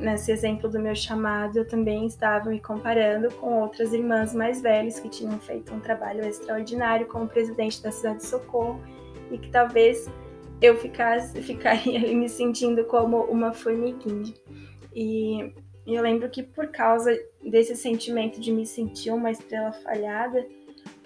nesse 0.00 0.32
exemplo 0.32 0.68
do 0.68 0.78
meu 0.78 0.94
chamado, 0.94 1.58
eu 1.58 1.66
também 1.66 2.06
estava 2.06 2.50
me 2.50 2.60
comparando 2.60 3.32
com 3.34 3.60
outras 3.60 3.92
irmãs 3.92 4.34
mais 4.34 4.60
velhas 4.60 5.00
que 5.00 5.08
tinham 5.08 5.38
feito 5.38 5.72
um 5.72 5.80
trabalho 5.80 6.26
extraordinário 6.26 7.06
como 7.06 7.28
presidente 7.28 7.82
da 7.82 7.90
cidade 7.90 8.18
de 8.18 8.26
Socorro 8.26 8.80
e 9.30 9.38
que 9.38 9.50
talvez 9.50 10.08
eu 10.60 10.76
ficasse, 10.76 11.40
ficaria 11.42 11.98
ali 11.98 12.14
me 12.14 12.28
sentindo 12.28 12.84
como 12.84 13.22
uma 13.24 13.52
formiguinha. 13.52 14.32
E 14.94 15.52
eu 15.86 16.02
lembro 16.02 16.30
que 16.30 16.42
por 16.42 16.68
causa 16.68 17.16
desse 17.42 17.76
sentimento 17.76 18.40
de 18.40 18.52
me 18.52 18.66
sentir 18.66 19.10
uma 19.10 19.30
estrela 19.30 19.72
falhada, 19.72 20.46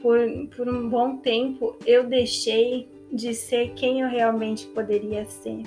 por, 0.00 0.18
por 0.56 0.68
um 0.68 0.88
bom 0.88 1.16
tempo 1.16 1.76
eu 1.86 2.04
deixei 2.04 2.88
de 3.12 3.34
ser 3.34 3.72
quem 3.74 4.02
eu 4.02 4.08
realmente 4.08 4.66
poderia 4.68 5.24
ser 5.24 5.62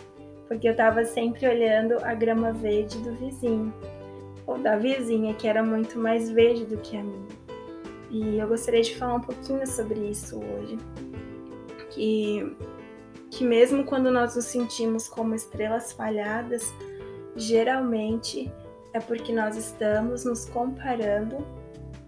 porque 0.52 0.68
eu 0.68 0.74
estava 0.74 1.06
sempre 1.06 1.48
olhando 1.48 1.98
a 2.04 2.14
grama 2.14 2.52
verde 2.52 2.98
do 2.98 3.14
vizinho, 3.14 3.74
ou 4.46 4.58
da 4.58 4.76
vizinha, 4.76 5.34
que 5.34 5.48
era 5.48 5.64
muito 5.64 5.98
mais 5.98 6.30
verde 6.30 6.66
do 6.66 6.78
que 6.80 6.98
a 6.98 7.02
minha. 7.02 7.28
E 8.10 8.38
eu 8.38 8.50
gostaria 8.50 8.82
de 8.82 8.94
falar 8.98 9.16
um 9.16 9.22
pouquinho 9.22 9.66
sobre 9.66 9.98
isso 10.10 10.38
hoje. 10.44 10.78
Que, 11.92 12.54
que 13.30 13.46
mesmo 13.46 13.86
quando 13.86 14.12
nós 14.12 14.36
nos 14.36 14.44
sentimos 14.44 15.08
como 15.08 15.34
estrelas 15.34 15.94
falhadas, 15.94 16.74
geralmente 17.38 18.52
é 18.94 19.00
porque 19.00 19.32
nós 19.32 19.56
estamos 19.56 20.26
nos 20.26 20.44
comparando 20.50 21.48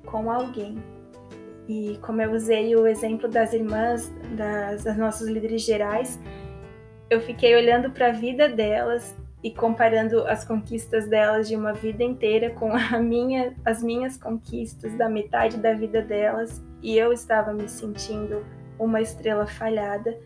com 0.06 0.30
alguém. 0.30 0.84
E 1.70 1.98
como 2.02 2.22
eu 2.22 2.34
usei 2.34 2.76
o 2.76 2.86
exemplo 2.86 3.30
das 3.30 3.54
irmãs, 3.54 4.12
das, 4.36 4.84
das 4.84 4.98
nossas 4.98 5.30
líderes 5.30 5.62
gerais, 5.62 6.20
eu 7.14 7.22
fiquei 7.22 7.56
olhando 7.56 7.92
para 7.92 8.08
a 8.08 8.12
vida 8.12 8.50
delas 8.50 9.16
e 9.44 9.52
comparando 9.52 10.26
as 10.28 10.46
conquistas 10.46 11.08
delas 11.08 11.48
de 11.48 11.56
uma 11.56 11.74
vida 11.74 12.04
inteira 12.04 12.50
com 12.52 12.72
a 12.74 13.00
minha, 13.00 13.54
as 13.66 13.84
minhas 13.84 14.18
conquistas 14.18 14.94
da 14.96 15.10
metade 15.10 15.58
da 15.58 15.74
vida 15.74 16.02
delas, 16.02 16.62
e 16.82 16.98
eu 16.98 17.12
estava 17.12 17.54
me 17.54 17.68
sentindo 17.68 18.46
uma 18.80 19.02
estrela 19.02 19.46
falhada 19.46 20.18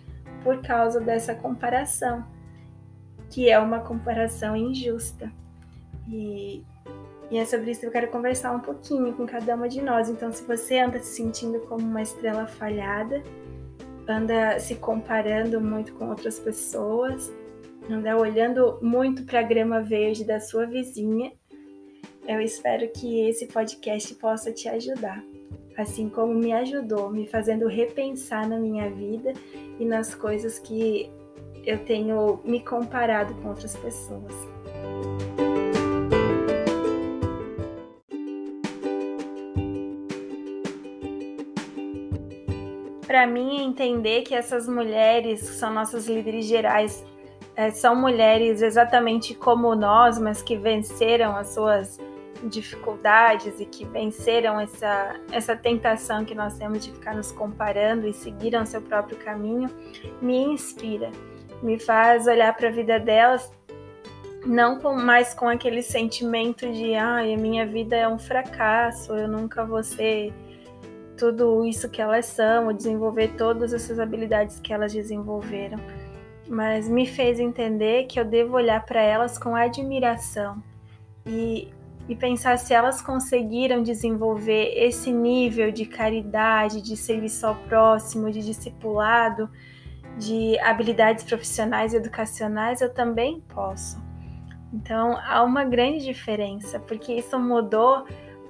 por 0.43 0.61
causa 0.61 1.01
dessa 1.01 1.35
comparação, 1.35 2.23
que 3.29 3.49
é 3.49 3.59
uma 3.59 3.79
comparação 3.79 4.55
injusta. 4.55 5.31
E, 6.07 6.63
e 7.29 7.37
é 7.37 7.45
sobre 7.45 7.71
isso 7.71 7.81
que 7.81 7.87
eu 7.87 7.91
quero 7.91 8.07
conversar 8.07 8.53
um 8.53 8.59
pouquinho 8.59 9.13
com 9.13 9.25
cada 9.25 9.55
uma 9.55 9.67
de 9.67 9.81
nós. 9.81 10.09
Então, 10.09 10.31
se 10.31 10.43
você 10.43 10.79
anda 10.79 10.99
se 10.99 11.17
sentindo 11.17 11.59
como 11.61 11.85
uma 11.85 12.01
estrela 12.01 12.47
falhada, 12.47 13.21
anda 14.07 14.59
se 14.59 14.75
comparando 14.75 15.59
muito 15.59 15.93
com 15.93 16.09
outras 16.09 16.39
pessoas, 16.39 17.31
anda 17.89 18.17
olhando 18.17 18.79
muito 18.81 19.23
para 19.23 19.39
a 19.39 19.43
grama 19.43 19.81
verde 19.81 20.23
da 20.23 20.39
sua 20.39 20.65
vizinha, 20.65 21.31
eu 22.27 22.41
espero 22.41 22.89
que 22.89 23.21
esse 23.27 23.47
podcast 23.47 24.13
possa 24.15 24.51
te 24.51 24.67
ajudar, 24.67 25.23
assim 25.77 26.09
como 26.09 26.33
me 26.33 26.51
ajudou, 26.51 27.09
me 27.09 27.25
fazendo 27.25 27.67
repensar 27.67 28.47
na 28.47 28.59
minha 28.59 28.89
vida 28.89 29.33
e 29.79 29.85
nas 29.85 30.13
coisas 30.13 30.59
que 30.59 31.09
eu 31.65 31.79
tenho 31.85 32.41
me 32.43 32.59
comparado 32.59 33.33
com 33.35 33.49
outras 33.49 33.75
pessoas. 33.77 34.56
Para 43.17 43.25
mim, 43.25 43.65
entender 43.65 44.21
que 44.21 44.35
essas 44.35 44.67
mulheres 44.67 45.39
são 45.39 45.73
nossas 45.73 46.07
líderes 46.07 46.45
gerais 46.45 47.03
é, 47.55 47.71
são 47.71 47.95
mulheres 47.95 48.61
exatamente 48.61 49.33
como 49.33 49.73
nós, 49.75 50.19
mas 50.19 50.43
que 50.43 50.55
venceram 50.55 51.35
as 51.35 51.47
suas 51.47 51.99
dificuldades 52.43 53.59
e 53.59 53.65
que 53.65 53.85
venceram 53.85 54.59
essa, 54.59 55.15
essa 55.31 55.55
tentação 55.55 56.23
que 56.23 56.35
nós 56.35 56.59
temos 56.59 56.85
de 56.85 56.91
ficar 56.91 57.15
nos 57.15 57.31
comparando 57.31 58.07
e 58.07 58.13
seguiram 58.13 58.63
seu 58.67 58.83
próprio 58.83 59.17
caminho, 59.17 59.67
me 60.21 60.37
inspira, 60.37 61.09
me 61.63 61.79
faz 61.79 62.27
olhar 62.27 62.55
para 62.55 62.67
a 62.67 62.71
vida 62.71 62.99
delas 62.99 63.51
não 64.45 64.79
com, 64.79 64.93
mais 64.93 65.33
com 65.33 65.49
aquele 65.49 65.81
sentimento 65.81 66.71
de 66.71 66.93
ah, 66.93 67.21
a 67.21 67.37
minha 67.37 67.65
vida 67.65 67.95
é 67.95 68.07
um 68.07 68.19
fracasso, 68.19 69.11
eu 69.13 69.27
nunca 69.27 69.65
vou 69.65 69.83
ser 69.83 70.31
tudo 71.17 71.65
isso 71.65 71.89
que 71.89 72.01
elas 72.01 72.27
são, 72.27 72.71
desenvolver 72.71 73.33
todas 73.37 73.73
essas 73.73 73.99
habilidades 73.99 74.59
que 74.59 74.71
elas 74.71 74.93
desenvolveram 74.93 75.79
mas 76.49 76.87
me 76.87 77.05
fez 77.05 77.39
entender 77.39 78.05
que 78.05 78.19
eu 78.19 78.25
devo 78.25 78.55
olhar 78.55 78.85
para 78.85 79.01
elas 79.01 79.37
com 79.37 79.55
admiração 79.55 80.61
e, 81.25 81.69
e 82.07 82.15
pensar 82.15 82.57
se 82.57 82.73
elas 82.73 83.01
conseguiram 83.01 83.83
desenvolver 83.83 84.73
esse 84.75 85.11
nível 85.11 85.71
de 85.71 85.85
caridade, 85.85 86.81
de 86.81 86.95
serviço 86.95 87.45
ao 87.45 87.55
próximo, 87.55 88.31
de 88.31 88.41
discipulado, 88.41 89.49
de 90.17 90.57
habilidades 90.59 91.23
profissionais 91.23 91.93
e 91.93 91.97
educacionais, 91.97 92.81
eu 92.81 92.93
também 92.93 93.41
posso. 93.41 94.01
Então 94.73 95.17
há 95.25 95.43
uma 95.43 95.63
grande 95.63 96.03
diferença, 96.03 96.79
porque 96.79 97.13
isso 97.13 97.37
mudou 97.37 98.05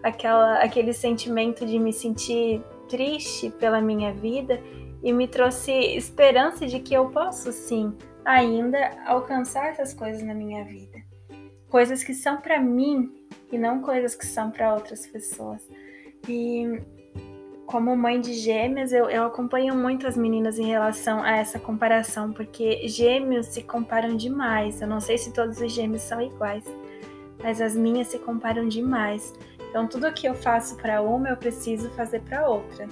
aquela, 0.08 0.60
aquele 0.60 0.94
sentimento 0.94 1.66
de 1.66 1.78
me 1.78 1.92
sentir 1.92 2.62
triste 2.88 3.50
pela 3.50 3.82
minha 3.82 4.14
vida 4.14 4.62
e 5.04 5.12
me 5.14 5.28
trouxe 5.28 5.72
esperança 5.72 6.66
de 6.66 6.80
que 6.80 6.94
eu 6.94 7.10
posso 7.10 7.52
sim 7.52 7.96
ainda 8.26 8.92
alcançar 9.06 9.70
essas 9.70 9.94
coisas 9.94 10.24
na 10.24 10.34
minha 10.34 10.64
vida. 10.66 11.00
Coisas 11.70 12.04
que 12.04 12.14
são 12.14 12.38
para 12.38 12.60
mim 12.60 13.12
e 13.52 13.58
não 13.58 13.82
coisas 13.82 14.16
que 14.16 14.26
são 14.26 14.52
para 14.52 14.74
outras 14.74 15.06
pessoas. 15.08 15.62
E 16.28 16.82
como 17.66 17.96
mãe 17.96 18.20
de 18.20 18.34
gêmeas, 18.34 18.94
eu, 18.94 19.10
eu 19.10 19.26
acompanho 19.26 19.76
muito 19.76 20.08
as 20.08 20.16
meninas 20.16 20.58
em 20.58 20.66
relação 20.66 21.22
a 21.22 21.36
essa 21.36 21.60
comparação, 21.60 22.32
porque 22.32 22.88
gêmeos 22.88 23.48
se 23.48 23.62
comparam 23.62 24.16
demais. 24.16 24.82
Eu 24.82 24.88
não 24.88 25.02
sei 25.02 25.18
se 25.18 25.34
todos 25.34 25.60
os 25.60 25.72
gêmeos 25.72 26.02
são 26.02 26.22
iguais, 26.22 26.64
mas 27.44 27.62
as 27.62 27.76
minhas 27.76 28.08
se 28.08 28.20
comparam 28.20 28.68
demais. 28.68 29.34
Então, 29.70 29.88
tudo 29.88 30.12
que 30.12 30.28
eu 30.28 30.34
faço 30.34 30.78
para 30.78 31.02
uma, 31.02 31.30
eu 31.30 31.38
preciso 31.38 31.90
fazer 31.92 32.22
para 32.22 32.48
outra. 32.48 32.88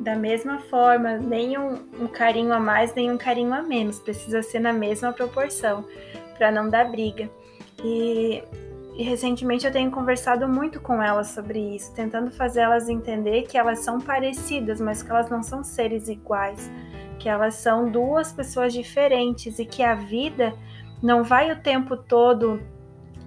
Da 0.00 0.14
mesma 0.14 0.58
forma, 0.60 1.16
nem 1.16 1.58
um, 1.58 1.74
um, 2.00 2.06
carinho 2.06 2.52
a 2.52 2.60
mais, 2.60 2.94
nem 2.94 3.10
um 3.10 3.18
carinho 3.18 3.52
a 3.52 3.62
menos, 3.62 3.98
precisa 3.98 4.42
ser 4.42 4.60
na 4.60 4.72
mesma 4.72 5.12
proporção, 5.12 5.84
para 6.36 6.50
não 6.50 6.68
dar 6.68 6.90
briga. 6.90 7.28
E, 7.84 8.42
e, 8.94 9.02
recentemente 9.02 9.66
eu 9.66 9.72
tenho 9.72 9.90
conversado 9.90 10.48
muito 10.48 10.80
com 10.80 11.02
elas 11.02 11.28
sobre 11.28 11.58
isso, 11.58 11.94
tentando 11.94 12.30
fazer 12.30 12.60
elas 12.60 12.88
entender 12.88 13.42
que 13.42 13.58
elas 13.58 13.80
são 13.80 14.00
parecidas, 14.00 14.80
mas 14.80 15.02
que 15.02 15.10
elas 15.10 15.28
não 15.28 15.42
são 15.42 15.64
seres 15.64 16.08
iguais, 16.08 16.70
que 17.18 17.28
elas 17.28 17.54
são 17.54 17.90
duas 17.90 18.32
pessoas 18.32 18.72
diferentes 18.72 19.58
e 19.58 19.64
que 19.64 19.82
a 19.82 19.94
vida 19.94 20.54
não 21.02 21.22
vai 21.22 21.50
o 21.50 21.60
tempo 21.60 21.96
todo 21.96 22.60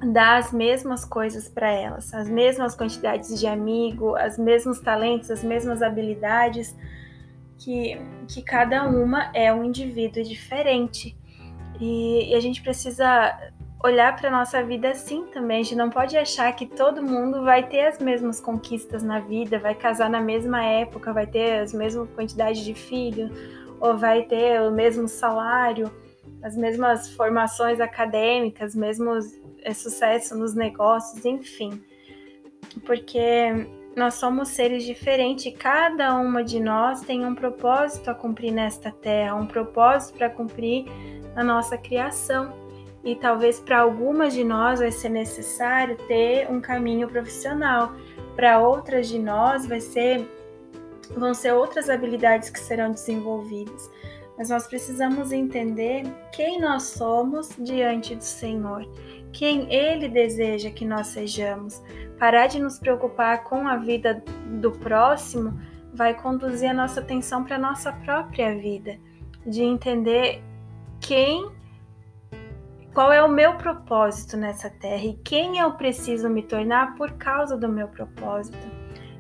dar 0.04 0.38
as 0.38 0.52
mesmas 0.52 1.04
coisas 1.04 1.50
para 1.50 1.70
elas, 1.70 2.14
as 2.14 2.30
mesmas 2.30 2.76
quantidades 2.76 3.40
de 3.40 3.48
amigo, 3.48 4.16
os 4.18 4.38
mesmos 4.38 4.80
talentos, 4.80 5.30
as 5.30 5.44
mesmas 5.44 5.82
habilidades, 5.82 6.76
que, 7.58 8.00
que 8.28 8.42
cada 8.42 8.88
uma 8.88 9.30
é 9.34 9.54
um 9.54 9.64
indivíduo 9.64 10.24
diferente. 10.24 11.16
E, 11.80 12.32
e 12.32 12.36
a 12.36 12.40
gente 12.40 12.62
precisa 12.62 13.52
olhar 13.84 14.16
para 14.16 14.30
nossa 14.30 14.64
vida 14.64 14.90
assim 14.90 15.26
também. 15.28 15.62
A 15.62 15.64
gente 15.64 15.76
não 15.76 15.90
pode 15.90 16.18
achar 16.18 16.52
que 16.54 16.66
todo 16.66 17.02
mundo 17.02 17.44
vai 17.44 17.68
ter 17.68 17.88
as 17.88 18.00
mesmas 18.00 18.40
conquistas 18.40 19.04
na 19.04 19.20
vida, 19.20 19.60
vai 19.60 19.76
casar 19.76 20.10
na 20.10 20.22
mesma 20.22 20.64
época, 20.64 21.14
vai 21.14 21.28
ter 21.28 21.60
as 21.60 21.74
mesmas 21.74 22.10
quantidades 22.12 22.64
de 22.64 22.74
filhos, 22.74 23.32
ou 23.80 23.98
vai 23.98 24.24
ter 24.24 24.62
o 24.62 24.72
mesmo 24.72 25.08
salário, 25.08 25.92
as 26.42 26.56
mesmas 26.56 27.10
formações 27.12 27.80
acadêmicas, 27.80 28.76
mesmos 28.76 29.40
é, 29.62 29.74
sucesso 29.74 30.38
nos 30.38 30.54
negócios, 30.56 31.26
enfim. 31.26 31.82
Porque 32.86 33.68
nós 33.96 34.16
somos 34.16 34.50
seres 34.50 34.84
diferentes, 34.84 35.54
cada 35.58 36.16
uma 36.16 36.44
de 36.44 36.60
nós 36.60 37.02
tem 37.02 37.26
um 37.26 37.36
propósito 37.36 38.10
a 38.10 38.16
cumprir 38.16 38.52
nesta 38.52 38.92
terra, 38.92 39.36
um 39.36 39.46
propósito 39.46 40.18
para 40.18 40.30
cumprir 40.30 40.86
na 41.36 41.44
nossa 41.44 41.78
criação. 41.78 42.54
E 43.04 43.16
talvez 43.16 43.60
para 43.60 43.80
algumas 43.80 44.34
de 44.34 44.44
nós 44.44 44.80
vai 44.80 44.92
ser 44.92 45.10
necessário 45.10 45.98
ter 46.08 46.50
um 46.50 46.60
caminho 46.60 47.08
profissional, 47.08 47.94
para 48.36 48.60
outras 48.60 49.08
de 49.08 49.20
nós 49.20 49.66
vai 49.66 49.82
ser 49.82 50.28
vão 51.18 51.34
ser 51.34 51.54
outras 51.54 51.90
habilidades 51.90 52.50
que 52.50 52.60
serão 52.60 52.92
desenvolvidas. 52.92 53.90
Mas 54.40 54.50
nós 54.50 54.66
precisamos 54.66 55.32
entender 55.32 56.04
quem 56.32 56.60
nós 56.60 56.84
somos 56.84 57.56
diante 57.60 58.16
do 58.16 58.24
Senhor 58.24 58.88
quem 59.32 59.72
Ele 59.74 60.08
deseja 60.08 60.70
que 60.70 60.86
nós 60.86 61.08
sejamos. 61.08 61.82
Parar 62.18 62.48
de 62.48 62.60
nos 62.60 62.78
preocupar 62.80 63.44
com 63.44 63.68
a 63.68 63.78
vida 63.78 64.24
do 64.60 64.72
próximo 64.72 65.60
vai 65.94 66.14
conduzir 66.14 66.70
a 66.70 66.74
nossa 66.74 67.00
atenção 67.00 67.44
para 67.44 67.56
a 67.56 67.60
nossa 67.60 67.92
própria 67.92 68.56
vida, 68.56 68.98
de 69.46 69.64
entender 69.64 70.44
quem, 71.00 71.50
qual 72.94 73.12
é 73.12 73.24
o 73.24 73.30
meu 73.30 73.56
propósito 73.56 74.38
nessa 74.38 74.70
terra 74.70 75.04
e 75.04 75.14
quem 75.24 75.58
eu 75.58 75.74
preciso 75.74 76.30
me 76.30 76.44
tornar 76.44 76.96
por 76.96 77.14
causa 77.14 77.58
do 77.58 77.70
meu 77.70 77.88
propósito. 77.88 78.79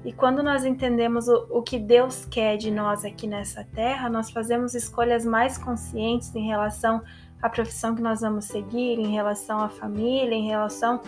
E 0.09 0.11
quando 0.11 0.41
nós 0.41 0.65
entendemos 0.65 1.27
o, 1.27 1.45
o, 1.51 1.61
que 1.61 1.77
Deus 1.77 2.25
quer 2.25 2.57
de 2.57 2.71
nós 2.71 3.05
aqui 3.05 3.27
nessa 3.27 3.63
terra, 3.63 4.09
nós 4.09 4.31
fazemos 4.31 4.73
escolhas 4.73 5.23
mais 5.23 5.55
conscientes 5.55 6.33
em 6.33 6.47
relação 6.47 7.03
a 7.39 7.47
profissão 7.47 7.93
que 7.93 8.01
nós 8.01 8.21
vamos 8.21 8.45
seguir, 8.45 8.97
em 8.97 9.13
relação 9.13 9.59
à 9.59 9.69
família, 9.69 10.33
em 10.33 10.47
relação 10.47 10.99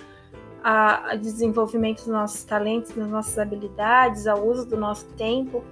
ao 0.64 1.18
desenvolvimento 1.18 2.04
dos 2.04 2.10
nossos 2.10 2.44
talentos, 2.44 2.92
das 2.92 3.08
nossas 3.08 3.40
habilidades, 3.40 4.28
ao 4.28 4.48
uso 4.48 4.68
do 4.68 4.78
nosso 4.78 5.08
tempo. 5.14 5.64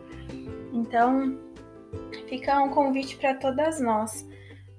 Então, 0.74 1.38
fica 2.28 2.60
um 2.64 2.70
convite 2.70 3.16
para 3.16 3.36
todas 3.36 3.80
nós 3.80 4.28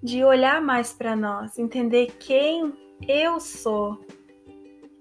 de 0.02 0.24
olhar 0.24 0.60
mais 0.60 0.92
para 0.92 1.14
nós, 1.14 1.56
entender 1.56 2.16
quem 2.18 2.74
eu 3.06 3.38
sou, 3.38 4.04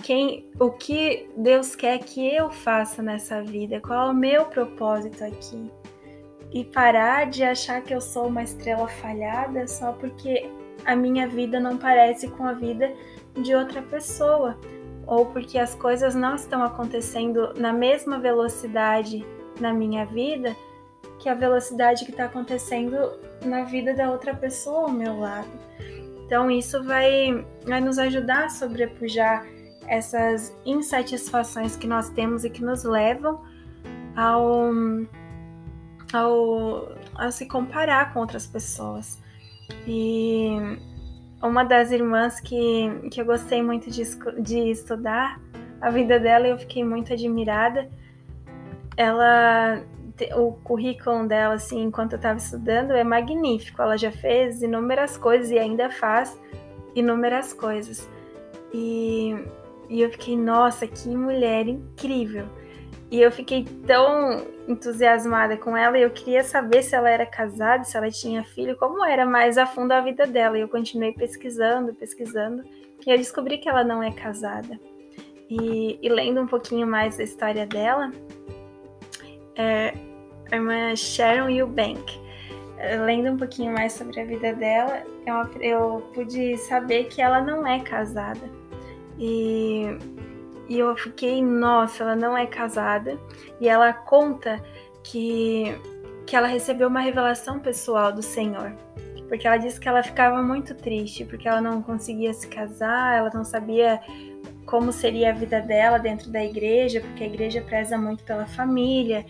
quem, 0.02 0.50
o 0.60 0.72
que 0.72 1.30
Deus 1.38 1.76
quer 1.76 2.00
que 2.00 2.34
eu 2.34 2.50
faça 2.50 3.02
nessa 3.02 3.42
vida, 3.42 3.80
qual 3.82 4.08
é 4.08 4.12
o 4.12 4.16
meu 4.16 4.46
propósito 4.46 5.24
aqui. 5.24 5.72
E 6.52 6.64
parar 6.64 7.30
de 7.30 7.44
achar 7.44 7.82
que 7.82 7.94
eu 7.94 8.02
sou 8.02 8.28
uma 8.28 8.42
estrela 8.42 8.88
falhada 8.88 9.68
só 9.68 9.92
porque 9.92 10.50
a 10.86 10.96
minha 10.96 11.28
vida 11.28 11.60
não 11.60 11.78
parece 11.78 12.28
com 12.30 12.46
a 12.46 12.54
vida 12.54 12.92
de 13.40 13.54
outra 13.54 13.82
pessoa, 13.82 14.58
ou 15.06 15.26
porque 15.28 15.60
as 15.60 15.76
coisas 15.76 16.16
não 16.16 16.36
estão 16.36 16.64
acontecendo 16.64 17.54
na 17.56 17.72
mesma 17.72 18.20
velocidade 18.20 19.26
na 19.60 19.74
minha 19.74 20.06
vida 20.06 20.56
que 21.20 21.28
a 21.28 21.34
velocidade 21.34 22.06
que 22.06 22.12
está 22.12 22.26
acontecendo 22.26 23.20
na 23.44 23.64
vida 23.64 23.94
da 23.94 24.10
outra 24.10 24.34
pessoa 24.34 24.84
ao 24.84 24.92
meu 24.92 25.20
lado. 25.20 25.50
Então, 26.26 26.50
isso 26.50 26.84
vai, 26.84 27.46
vai 27.66 27.82
nos 27.82 28.00
ajudar 28.00 28.46
a 28.46 28.50
sobrepujar 28.50 29.46
essas 29.90 30.56
insatisfações 30.66 31.76
que 31.76 31.88
nós 31.88 32.10
temos 32.10 32.46
e 32.46 32.50
que 32.50 32.64
nos 32.64 32.84
levam 32.84 33.42
ao, 34.16 34.72
ao, 36.14 36.92
a 37.16 37.32
se 37.32 37.48
comparar 37.48 38.14
com 38.14 38.20
outras 38.20 38.46
pessoas. 38.46 39.22
E 39.88 40.56
uma 41.42 41.64
das 41.64 41.92
irmãs 41.92 42.40
que, 42.40 43.10
que 43.12 43.20
eu 43.20 43.26
gostei 43.26 43.62
muito 43.62 43.90
de, 43.90 44.04
de 44.42 44.72
estudar 44.72 45.40
a 45.82 45.90
vida 45.90 46.20
dela, 46.20 46.48
eu 46.48 46.58
fiquei 46.58 46.84
muito 46.84 47.12
admirada. 47.12 47.90
Ela 48.96 49.82
o 50.36 50.52
currículo 50.52 51.26
dela, 51.28 51.54
assim, 51.54 51.82
enquanto 51.84 52.14
eu 52.14 52.18
estava 52.18 52.38
estudando, 52.38 52.92
é 52.92 53.04
magnífico. 53.04 53.82
Ela 53.82 53.98
já 53.98 54.12
fez 54.12 54.62
inúmeras 54.62 55.18
coisas 55.18 55.50
e 55.50 55.58
ainda 55.58 55.90
faz 55.90 56.38
inúmeras 56.94 57.54
coisas. 57.54 58.08
E, 58.74 59.36
e 59.90 60.02
eu 60.02 60.10
fiquei, 60.12 60.38
nossa, 60.38 60.88
que 60.88 61.10
mulher 61.10 61.68
incrível! 61.68 62.46
E 63.12 63.20
eu 63.20 63.32
fiquei 63.32 63.66
tão 63.88 64.46
entusiasmada 64.68 65.58
com 65.58 65.76
ela 65.76 65.98
e 65.98 66.04
eu 66.04 66.12
queria 66.12 66.44
saber 66.44 66.84
se 66.84 66.96
ela 66.96 67.10
era 67.10 67.26
casada, 67.26 67.84
se 67.84 67.98
ela 67.98 68.10
tinha 68.12 68.44
filho, 68.44 68.78
como 68.78 69.04
era 69.04 69.26
mais 69.26 69.58
a 69.58 69.66
fundo 69.66 69.92
a 69.94 70.02
vida 70.02 70.28
dela. 70.28 70.58
E 70.58 70.62
eu 70.62 70.70
continuei 70.70 71.12
pesquisando, 71.12 71.94
pesquisando, 71.96 72.64
e 73.06 73.10
eu 73.10 73.18
descobri 73.18 73.58
que 73.58 73.68
ela 73.68 73.84
não 73.84 74.04
é 74.04 74.12
casada. 74.12 74.80
E, 75.50 75.98
e 76.00 76.08
lendo 76.08 76.40
um 76.42 76.46
pouquinho 76.46 76.86
mais 76.86 77.18
da 77.18 77.24
história 77.24 77.66
dela, 77.66 78.12
é, 79.56 79.92
a 80.52 80.56
irmã 80.56 80.96
Sharon 80.96 81.50
Eubank. 81.50 82.30
Lendo 83.06 83.32
um 83.32 83.38
pouquinho 83.38 83.74
mais 83.74 83.92
sobre 83.92 84.22
a 84.22 84.26
vida 84.26 84.54
dela, 84.54 85.04
eu, 85.26 85.62
eu 85.62 86.02
pude 86.14 86.58
saber 86.60 87.06
que 87.06 87.22
ela 87.22 87.42
não 87.42 87.68
é 87.68 87.80
casada. 87.82 88.59
E, 89.20 89.98
e 90.70 90.80
eu 90.80 90.96
fiquei, 90.96 91.44
nossa, 91.44 92.04
ela 92.04 92.16
não 92.16 92.38
é 92.38 92.48
casada. 92.48 93.20
E 93.60 93.68
ela 93.68 93.92
conta 93.92 94.64
que, 95.04 95.78
que 96.26 96.36
ela 96.36 96.48
recebeu 96.48 96.88
uma 96.88 97.02
revelação 97.02 97.60
pessoal 97.60 98.14
do 98.14 98.24
Senhor. 98.24 98.74
Porque 99.28 99.46
ela 99.46 99.58
disse 99.58 99.80
que 99.80 99.88
ela 99.88 100.02
ficava 100.02 100.42
muito 100.42 100.74
triste, 100.74 101.24
porque 101.26 101.48
ela 101.48 101.62
não 101.62 101.84
conseguia 101.84 102.34
se 102.34 102.48
casar, 102.48 103.18
ela 103.18 103.30
não 103.32 103.44
sabia 103.44 104.02
como 104.66 104.92
seria 104.92 105.30
a 105.30 105.34
vida 105.34 105.62
dela 105.62 105.98
dentro 105.98 106.32
da 106.32 106.44
igreja, 106.44 107.02
porque 107.02 107.24
a 107.24 107.28
igreja 107.28 107.62
preza 107.62 107.98
muito 107.98 108.24
pela 108.24 108.46
família 108.46 109.26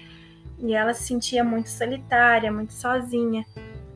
e 0.58 0.74
ela 0.74 0.94
se 0.94 1.04
sentia 1.04 1.44
muito 1.44 1.70
solitária, 1.70 2.52
muito 2.52 2.74
sozinha. 2.74 3.46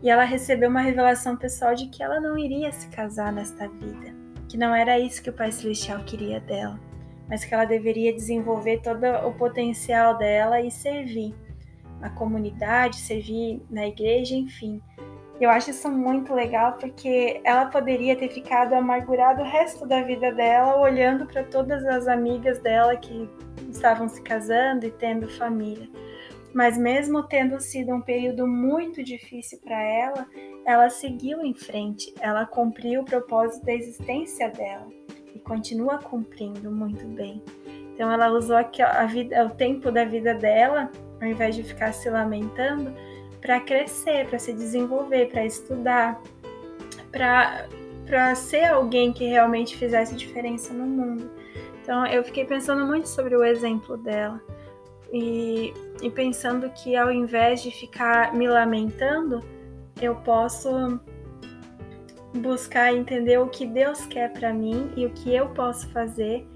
E 0.02 0.10
ela 0.10 0.24
recebeu 0.24 0.70
uma 0.70 0.82
revelação 0.82 1.36
pessoal 1.36 1.76
de 1.76 1.88
que 1.88 2.02
ela 2.04 2.20
não 2.20 2.38
iria 2.38 2.72
se 2.72 2.88
casar 2.90 3.32
nesta 3.32 3.68
vida, 3.68 4.13
que 4.54 4.58
não 4.60 4.76
era 4.76 5.00
isso 5.00 5.24
que 5.24 5.32
o 5.32 5.34
Pai 5.34 5.52
Celestial 5.52 6.04
queria 6.04 6.40
dela, 6.40 6.80
mas 7.28 7.44
que 7.44 7.56
ela 7.56 7.66
deveria 7.66 8.14
desenvolver 8.14 8.82
todo 8.84 9.04
o 9.28 9.34
potencial 9.34 10.16
dela 10.16 10.62
e 10.62 10.70
servir 10.70 11.34
a 12.04 12.10
comunidade, 12.12 12.98
servir 12.98 13.64
na 13.68 13.88
igreja, 13.88 14.36
enfim. 14.36 14.80
Eu 15.42 15.50
acho 15.50 15.72
isso 15.72 15.90
muito 15.90 16.36
legal 16.36 16.74
porque 16.74 17.42
ela 17.44 17.66
poderia 17.66 18.16
ter 18.16 18.30
ficado 18.30 18.74
amargurada 18.74 19.42
o 19.42 19.46
resto 19.46 19.88
da 19.88 20.04
vida 20.04 20.32
dela, 20.32 20.80
olhando 20.80 21.26
para 21.26 21.44
todas 21.46 21.84
as 21.88 22.08
amigas 22.08 22.60
dela 22.60 22.96
que 22.96 23.28
estavam 23.72 24.08
se 24.08 24.22
casando 24.22 24.86
e 24.86 24.92
tendo 24.92 25.28
família. 25.30 25.90
Mas 26.54 26.78
mesmo 26.78 27.24
tendo 27.24 27.60
sido 27.60 27.94
um 27.94 28.02
período 28.02 28.46
muito 28.46 29.04
difícil 29.04 29.60
para 29.60 29.82
ela, 29.82 30.28
ela 30.66 30.90
seguiu 30.90 31.42
em 31.42 31.54
frente, 31.54 32.14
ela 32.22 32.46
cumpriu 32.46 33.02
o 33.02 33.06
propósito 33.06 33.66
da 33.66 33.74
existência 33.74 34.50
dela 34.50 34.88
e 35.34 35.40
continua 35.40 35.98
cumprindo 35.98 36.72
muito 36.72 37.06
bem. 37.08 37.42
Então 37.94 38.12
ela 38.12 38.30
usou 38.30 38.56
a 38.56 39.06
vida, 39.06 39.46
o 39.46 39.50
tempo 39.50 39.92
da 39.92 40.06
vida 40.06 40.36
dela, 40.36 40.92
ao 41.20 41.28
invés 41.28 41.56
de 41.56 41.64
ficar 41.64 41.92
se 41.92 42.10
lamentando, 42.10 42.94
para 43.42 43.60
crescer, 43.60 44.28
para 44.28 44.40
se 44.40 44.54
desenvolver, 44.54 45.30
para 45.30 45.46
estudar, 45.46 46.22
para 47.12 48.36
ser 48.36 48.66
alguém 48.66 49.12
que 49.12 49.26
realmente 49.26 49.76
fizesse 49.76 50.16
diferença 50.16 50.74
no 50.74 50.86
mundo. 50.86 51.32
Então 51.82 52.06
eu 52.06 52.24
fiquei 52.24 52.46
pensando 52.46 52.86
muito 52.86 53.10
sobre 53.10 53.36
o 53.36 53.44
exemplo 53.44 53.98
dela 53.98 54.42
e, 55.14 55.72
e 56.02 56.10
pensando 56.10 56.72
que 56.72 56.96
ao 56.96 57.12
invés 57.12 57.62
de 57.62 57.70
ficar 57.70 58.34
me 58.34 58.48
lamentando, 58.48 59.42
eu 60.02 60.16
posso 60.16 61.00
buscar 62.34 62.92
entender 62.92 63.38
o 63.38 63.48
que 63.48 63.68
Deus 63.68 64.08
quer 64.08 64.34
para 64.34 64.52
mim 64.52 64.92
e 64.98 65.06
o 65.06 65.12
que 65.12 65.34
eu 65.34 65.50
posso 65.50 65.88
fazer 65.92 66.48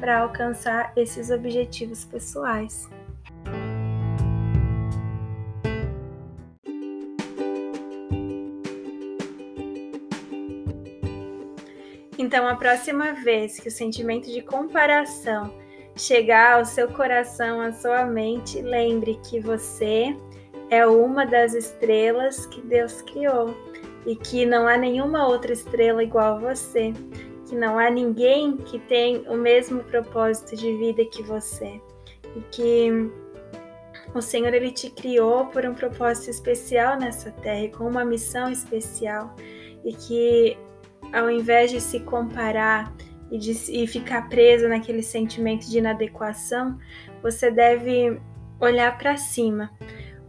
para 0.00 0.20
alcançar 0.20 0.94
esses 0.96 1.30
objetivos 1.30 2.06
pessoais. 2.06 2.88
Então, 12.18 12.46
a 12.46 12.54
próxima 12.54 13.12
vez 13.12 13.58
que 13.58 13.68
o 13.68 13.72
sentimento 13.72 14.30
de 14.30 14.40
comparação 14.40 15.59
chegar 16.00 16.58
ao 16.58 16.64
seu 16.64 16.88
coração, 16.88 17.60
à 17.60 17.72
sua 17.72 18.04
mente, 18.04 18.62
lembre 18.62 19.20
que 19.22 19.38
você 19.38 20.16
é 20.70 20.86
uma 20.86 21.26
das 21.26 21.52
estrelas 21.52 22.46
que 22.46 22.60
Deus 22.62 23.02
criou 23.02 23.54
e 24.06 24.16
que 24.16 24.46
não 24.46 24.66
há 24.66 24.76
nenhuma 24.76 25.28
outra 25.28 25.52
estrela 25.52 26.02
igual 26.02 26.36
a 26.36 26.54
você, 26.54 26.94
que 27.46 27.54
não 27.54 27.78
há 27.78 27.90
ninguém 27.90 28.56
que 28.56 28.78
tem 28.78 29.18
o 29.28 29.36
mesmo 29.36 29.82
propósito 29.84 30.56
de 30.56 30.74
vida 30.76 31.04
que 31.04 31.22
você 31.22 31.80
e 32.34 32.40
que 32.50 33.10
o 34.14 34.22
Senhor 34.22 34.54
ele 34.54 34.70
te 34.70 34.88
criou 34.90 35.46
por 35.46 35.66
um 35.66 35.74
propósito 35.74 36.30
especial 36.30 36.98
nessa 36.98 37.30
terra, 37.30 37.76
com 37.76 37.84
uma 37.84 38.04
missão 38.04 38.50
especial 38.50 39.34
e 39.84 39.92
que 39.92 40.56
ao 41.12 41.30
invés 41.30 41.70
de 41.70 41.80
se 41.80 42.00
comparar 42.00 42.92
e, 43.30 43.38
de, 43.38 43.52
e 43.70 43.86
ficar 43.86 44.28
presa 44.28 44.68
naquele 44.68 45.02
sentimento 45.02 45.68
de 45.70 45.78
inadequação, 45.78 46.78
você 47.22 47.50
deve 47.50 48.20
olhar 48.58 48.96
para 48.98 49.16
cima, 49.16 49.70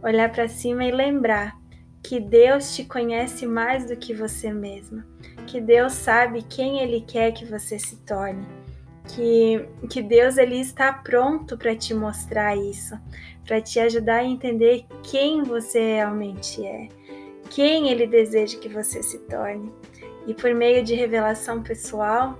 olhar 0.02 0.30
para 0.30 0.48
cima 0.48 0.84
e 0.84 0.92
lembrar 0.92 1.60
que 2.02 2.18
Deus 2.18 2.74
te 2.74 2.84
conhece 2.84 3.46
mais 3.46 3.86
do 3.86 3.96
que 3.96 4.14
você 4.14 4.52
mesma, 4.52 5.06
que 5.46 5.60
Deus 5.60 5.92
sabe 5.92 6.42
quem 6.42 6.80
Ele 6.80 7.00
quer 7.00 7.32
que 7.32 7.44
você 7.44 7.78
se 7.78 7.96
torne, 8.04 8.46
que, 9.08 9.68
que 9.88 10.02
Deus 10.02 10.36
ele 10.36 10.60
está 10.60 10.92
pronto 10.92 11.56
para 11.56 11.74
te 11.76 11.94
mostrar 11.94 12.56
isso, 12.56 12.98
para 13.44 13.60
te 13.60 13.78
ajudar 13.80 14.16
a 14.16 14.24
entender 14.24 14.86
quem 15.02 15.42
você 15.42 15.96
realmente 15.96 16.64
é, 16.64 16.88
quem 17.50 17.88
Ele 17.88 18.06
deseja 18.06 18.58
que 18.58 18.68
você 18.68 19.02
se 19.02 19.18
torne. 19.20 19.72
E 20.26 20.32
por 20.32 20.54
meio 20.54 20.84
de 20.84 20.94
revelação 20.94 21.62
pessoal, 21.62 22.38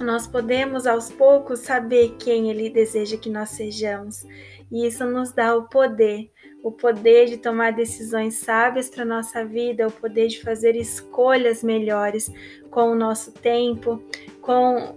nós 0.00 0.26
podemos 0.26 0.86
aos 0.86 1.10
poucos 1.10 1.60
saber 1.60 2.16
quem 2.18 2.50
Ele 2.50 2.70
deseja 2.70 3.16
que 3.16 3.28
nós 3.28 3.50
sejamos. 3.50 4.24
E 4.72 4.86
isso 4.86 5.04
nos 5.04 5.32
dá 5.32 5.54
o 5.54 5.64
poder, 5.64 6.30
o 6.62 6.72
poder 6.72 7.26
de 7.26 7.36
tomar 7.36 7.72
decisões 7.72 8.34
sábias 8.34 8.88
para 8.88 9.04
nossa 9.04 9.44
vida, 9.44 9.86
o 9.86 9.92
poder 9.92 10.28
de 10.28 10.40
fazer 10.40 10.74
escolhas 10.74 11.62
melhores 11.62 12.32
com 12.70 12.92
o 12.92 12.94
nosso 12.94 13.32
tempo, 13.32 14.02
com 14.40 14.96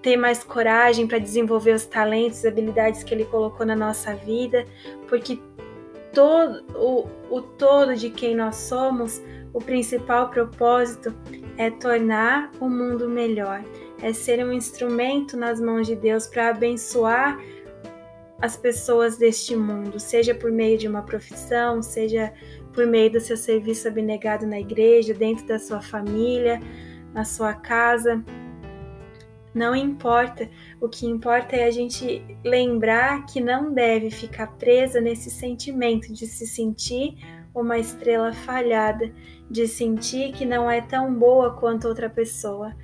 ter 0.00 0.16
mais 0.16 0.44
coragem 0.44 1.06
para 1.06 1.18
desenvolver 1.18 1.72
os 1.72 1.86
talentos 1.86 2.44
e 2.44 2.48
habilidades 2.48 3.02
que 3.02 3.14
Ele 3.14 3.24
colocou 3.24 3.64
na 3.64 3.74
nossa 3.74 4.14
vida, 4.14 4.66
porque 5.08 5.40
todo 6.12 6.62
o, 6.76 7.08
o 7.30 7.42
todo 7.42 7.96
de 7.96 8.10
quem 8.10 8.36
nós 8.36 8.56
somos, 8.56 9.22
o 9.52 9.58
principal 9.58 10.28
propósito 10.28 11.14
é 11.56 11.70
tornar 11.70 12.50
o 12.60 12.68
mundo 12.68 13.08
melhor 13.08 13.64
é 14.02 14.12
ser 14.12 14.44
um 14.44 14.52
instrumento 14.52 15.36
nas 15.36 15.60
mãos 15.60 15.86
de 15.86 15.96
Deus 15.96 16.26
para 16.26 16.50
abençoar 16.50 17.38
as 18.40 18.56
pessoas 18.56 19.16
deste 19.16 19.56
mundo, 19.56 19.98
seja 19.98 20.34
por 20.34 20.50
meio 20.50 20.76
de 20.76 20.86
uma 20.86 21.02
profissão, 21.02 21.80
seja 21.82 22.32
por 22.72 22.86
meio 22.86 23.10
do 23.10 23.20
seu 23.20 23.36
serviço 23.36 23.88
abnegado 23.88 24.46
na 24.46 24.60
igreja, 24.60 25.14
dentro 25.14 25.46
da 25.46 25.58
sua 25.58 25.80
família, 25.80 26.60
na 27.14 27.24
sua 27.24 27.54
casa. 27.54 28.22
Não 29.54 29.74
importa, 29.74 30.50
o 30.80 30.88
que 30.88 31.06
importa 31.06 31.54
é 31.54 31.64
a 31.64 31.70
gente 31.70 32.22
lembrar 32.44 33.24
que 33.24 33.40
não 33.40 33.72
deve 33.72 34.10
ficar 34.10 34.48
presa 34.58 35.00
nesse 35.00 35.30
sentimento 35.30 36.12
de 36.12 36.26
se 36.26 36.46
sentir 36.46 37.16
uma 37.54 37.78
estrela 37.78 38.32
falhada, 38.32 39.12
de 39.48 39.68
sentir 39.68 40.32
que 40.32 40.44
não 40.44 40.68
é 40.68 40.80
tão 40.80 41.14
boa 41.14 41.54
quanto 41.54 41.86
outra 41.86 42.10
pessoa. 42.10 42.74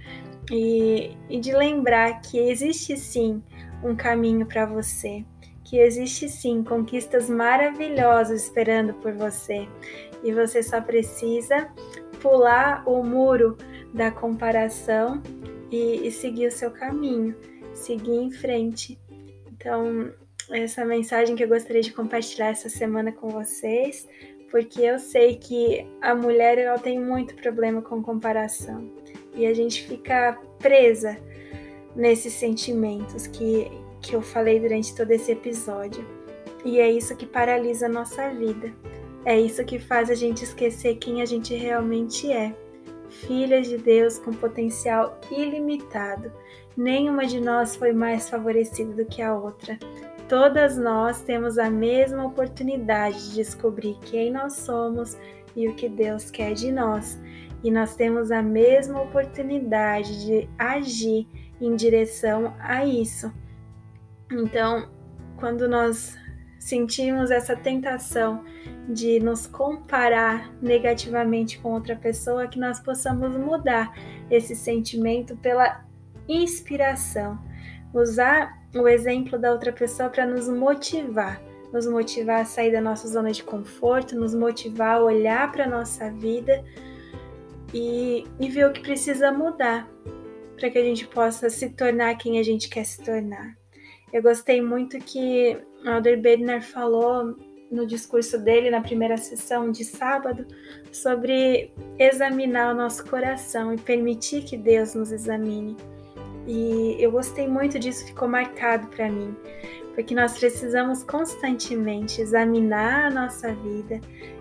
E, 0.50 1.16
e 1.28 1.38
de 1.38 1.52
lembrar 1.52 2.20
que 2.20 2.38
existe 2.38 2.96
sim 2.96 3.42
um 3.84 3.94
caminho 3.94 4.44
para 4.46 4.66
você, 4.66 5.24
que 5.64 5.78
existe 5.78 6.28
sim 6.28 6.64
conquistas 6.64 7.30
maravilhosas 7.30 8.42
esperando 8.44 8.94
por 8.94 9.12
você. 9.12 9.68
E 10.24 10.32
você 10.32 10.62
só 10.62 10.80
precisa 10.80 11.70
pular 12.20 12.82
o 12.86 13.02
muro 13.04 13.56
da 13.94 14.10
comparação 14.10 15.22
e, 15.70 16.06
e 16.06 16.10
seguir 16.10 16.48
o 16.48 16.52
seu 16.52 16.70
caminho, 16.70 17.34
seguir 17.72 18.16
em 18.16 18.30
frente. 18.30 18.98
Então, 19.52 20.12
essa 20.50 20.84
mensagem 20.84 21.36
que 21.36 21.44
eu 21.44 21.48
gostaria 21.48 21.82
de 21.82 21.92
compartilhar 21.92 22.48
essa 22.48 22.68
semana 22.68 23.12
com 23.12 23.28
vocês, 23.28 24.08
porque 24.50 24.82
eu 24.82 24.98
sei 24.98 25.36
que 25.36 25.86
a 26.02 26.12
mulher 26.12 26.58
ela 26.58 26.78
tem 26.78 26.98
muito 26.98 27.36
problema 27.36 27.80
com 27.80 28.02
comparação 28.02 28.99
e 29.40 29.46
a 29.46 29.55
gente 29.55 29.83
fica 29.83 30.38
presa 30.59 31.16
nesses 31.96 32.35
sentimentos 32.35 33.26
que, 33.26 33.70
que 34.00 34.14
eu 34.14 34.22
falei 34.22 34.61
durante 34.61 34.94
todo 34.94 35.11
esse 35.11 35.33
episódio. 35.33 36.07
E 36.64 36.79
é 36.79 36.90
isso 36.90 37.16
que 37.16 37.26
paralisa 37.26 37.87
a 37.87 37.88
nossa 37.88 38.29
vida. 38.31 38.72
É 39.24 39.38
isso 39.38 39.64
que 39.64 39.79
faz 39.79 40.11
a 40.11 40.14
gente 40.14 40.44
esquecer 40.44 40.96
quem 40.96 41.22
a 41.22 41.26
gente 41.26 41.55
realmente 41.55 42.31
é 42.31 42.55
filhas 43.11 43.68
de 43.68 43.76
Deus 43.76 44.18
com 44.18 44.33
potencial 44.33 45.20
ilimitado. 45.31 46.33
Nenhuma 46.76 47.26
de 47.26 47.40
nós 47.40 47.76
foi 47.76 47.92
mais 47.92 48.29
favorecida 48.29 48.92
do 48.92 49.05
que 49.05 49.20
a 49.20 49.35
outra. 49.35 49.79
Todas 50.29 50.79
nós 50.79 51.20
temos 51.22 51.59
a 51.59 51.68
mesma 51.68 52.24
oportunidade 52.24 53.31
de 53.31 53.35
descobrir 53.37 53.98
quem 54.03 54.31
nós 54.31 54.53
somos 54.55 55.18
e 55.57 55.68
o 55.68 55.74
que 55.74 55.88
Deus 55.88 56.31
quer 56.31 56.55
de 56.55 56.70
nós. 56.70 57.18
E 57.62 57.70
nós 57.70 57.94
temos 57.94 58.31
a 58.31 58.42
mesma 58.42 59.03
oportunidade 59.03 60.25
de 60.25 60.49
agir 60.59 61.27
em 61.61 61.75
direção 61.77 62.55
a 62.59 62.85
isso. 62.85 63.33
Então, 64.31 64.88
quando 65.37 65.68
nós 65.68 66.16
sentimos 66.59 67.31
essa 67.31 67.57
tentação 67.57 68.44
de 68.88 69.18
nos 69.18 69.46
comparar 69.46 70.53
negativamente 70.61 71.59
com 71.59 71.73
outra 71.73 71.96
pessoa, 71.96 72.46
que 72.46 72.59
nós 72.59 72.79
possamos 72.79 73.37
mudar 73.37 73.92
esse 74.31 74.55
sentimento 74.55 75.37
pela 75.38 75.85
inspiração, 76.29 77.38
usar 77.92 78.61
o 78.75 78.87
exemplo 78.87 79.38
da 79.38 79.51
outra 79.51 79.73
pessoa 79.73 80.09
para 80.11 80.27
nos 80.27 80.49
motivar, 80.49 81.42
nos 81.73 81.87
motivar 81.87 82.42
a 82.42 82.44
sair 82.44 82.73
da 82.73 82.81
nossa 82.81 83.09
zona 83.09 83.33
de 83.33 83.42
conforto, 83.42 84.14
nos 84.14 84.35
motivar 84.35 84.96
a 84.96 85.03
olhar 85.03 85.51
para 85.51 85.64
a 85.64 85.68
nossa 85.68 86.11
vida 86.11 86.62
e, 87.72 88.24
e 88.38 88.48
ver 88.48 88.66
o 88.66 88.72
que 88.72 88.80
precisa 88.80 89.33
mudar 89.33 89.88
para 90.56 90.70
que 90.70 90.78
a 90.78 90.85
gente 90.85 91.06
possa 91.06 91.48
se 91.48 91.70
tornar 91.70 92.16
quem 92.16 92.38
a 92.38 92.42
gente 92.42 92.68
quer 92.68 92.85
se 92.85 93.02
tornar. 93.02 93.56
Eu 94.12 94.22
gostei 94.22 94.61
muito 94.61 94.98
que 94.98 95.56
Alder 95.87 96.20
Bednar 96.20 96.62
falou 96.62 97.37
no 97.70 97.87
discurso 97.87 98.37
dele 98.37 98.70
na 98.70 98.80
primeira 98.80 99.16
sessão 99.16 99.70
de 99.70 99.85
sábado 99.85 100.44
sobre 100.90 101.72
examinar 101.98 102.74
o 102.74 102.76
nosso 102.76 103.06
coração 103.06 103.72
e 103.72 103.78
permitir 103.78 104.42
que 104.42 104.56
Deus 104.56 104.94
nos 104.94 105.12
examine. 105.12 105.76
E 106.46 106.96
eu 106.98 107.12
gostei 107.12 107.46
muito 107.46 107.78
disso, 107.78 108.04
ficou 108.06 108.26
marcado 108.26 108.88
para 108.88 109.09
mim, 109.09 109.37
porque 109.94 110.14
nós 110.14 110.37
precisamos 110.38 111.04
constantemente 111.04 112.20
examinar 112.20 113.06
a 113.06 113.11
nossa 113.11 113.54
vida, 113.54 114.00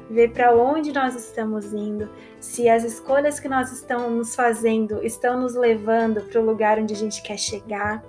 ver 0.09 0.31
para 0.31 0.55
onde 0.55 0.91
nós 0.91 1.15
estamos 1.15 1.71
indo, 1.71 2.09
se 2.39 2.67
as 2.67 2.83
escolhas 2.83 3.39
que 3.39 3.47
nós 3.47 3.71
estamos 3.71 4.35
fazendo 4.35 5.03
estão 5.05 5.39
nos 5.39 5.55
levando 5.55 6.21
para 6.21 6.41
o 6.41 6.45
lugar 6.45 6.79
onde 6.79 6.93
a 6.93 6.97
gente 6.97 7.21
quer 7.21 7.37
chegar, 7.37 8.03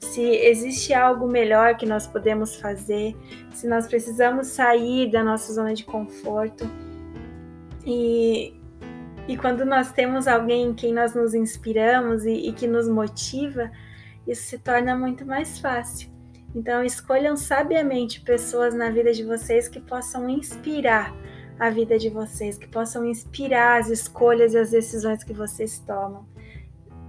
se 0.00 0.22
existe 0.22 0.92
algo 0.92 1.28
melhor 1.28 1.76
que 1.76 1.86
nós 1.86 2.06
podemos 2.06 2.56
fazer, 2.56 3.16
se 3.52 3.68
nós 3.68 3.86
precisamos 3.86 4.48
sair 4.48 5.10
da 5.10 5.22
nossa 5.22 5.52
zona 5.52 5.74
de 5.74 5.84
conforto. 5.84 6.68
E, 7.86 8.54
e 9.28 9.36
quando 9.36 9.64
nós 9.64 9.92
temos 9.92 10.26
alguém 10.26 10.70
em 10.70 10.74
quem 10.74 10.92
nós 10.92 11.14
nos 11.14 11.34
inspiramos 11.34 12.24
e, 12.24 12.48
e 12.48 12.52
que 12.52 12.66
nos 12.66 12.88
motiva, 12.88 13.70
isso 14.26 14.42
se 14.42 14.58
torna 14.58 14.96
muito 14.96 15.24
mais 15.24 15.58
fácil. 15.58 16.12
Então, 16.54 16.84
escolham 16.84 17.36
sabiamente 17.36 18.20
pessoas 18.20 18.74
na 18.74 18.90
vida 18.90 19.12
de 19.12 19.24
vocês 19.24 19.68
que 19.68 19.80
possam 19.80 20.28
inspirar 20.28 21.12
a 21.58 21.70
vida 21.70 21.98
de 21.98 22.08
vocês, 22.08 22.58
que 22.58 22.66
possam 22.66 23.06
inspirar 23.06 23.80
as 23.80 23.88
escolhas 23.88 24.54
e 24.54 24.58
as 24.58 24.70
decisões 24.70 25.22
que 25.22 25.32
vocês 25.32 25.78
tomam. 25.80 26.26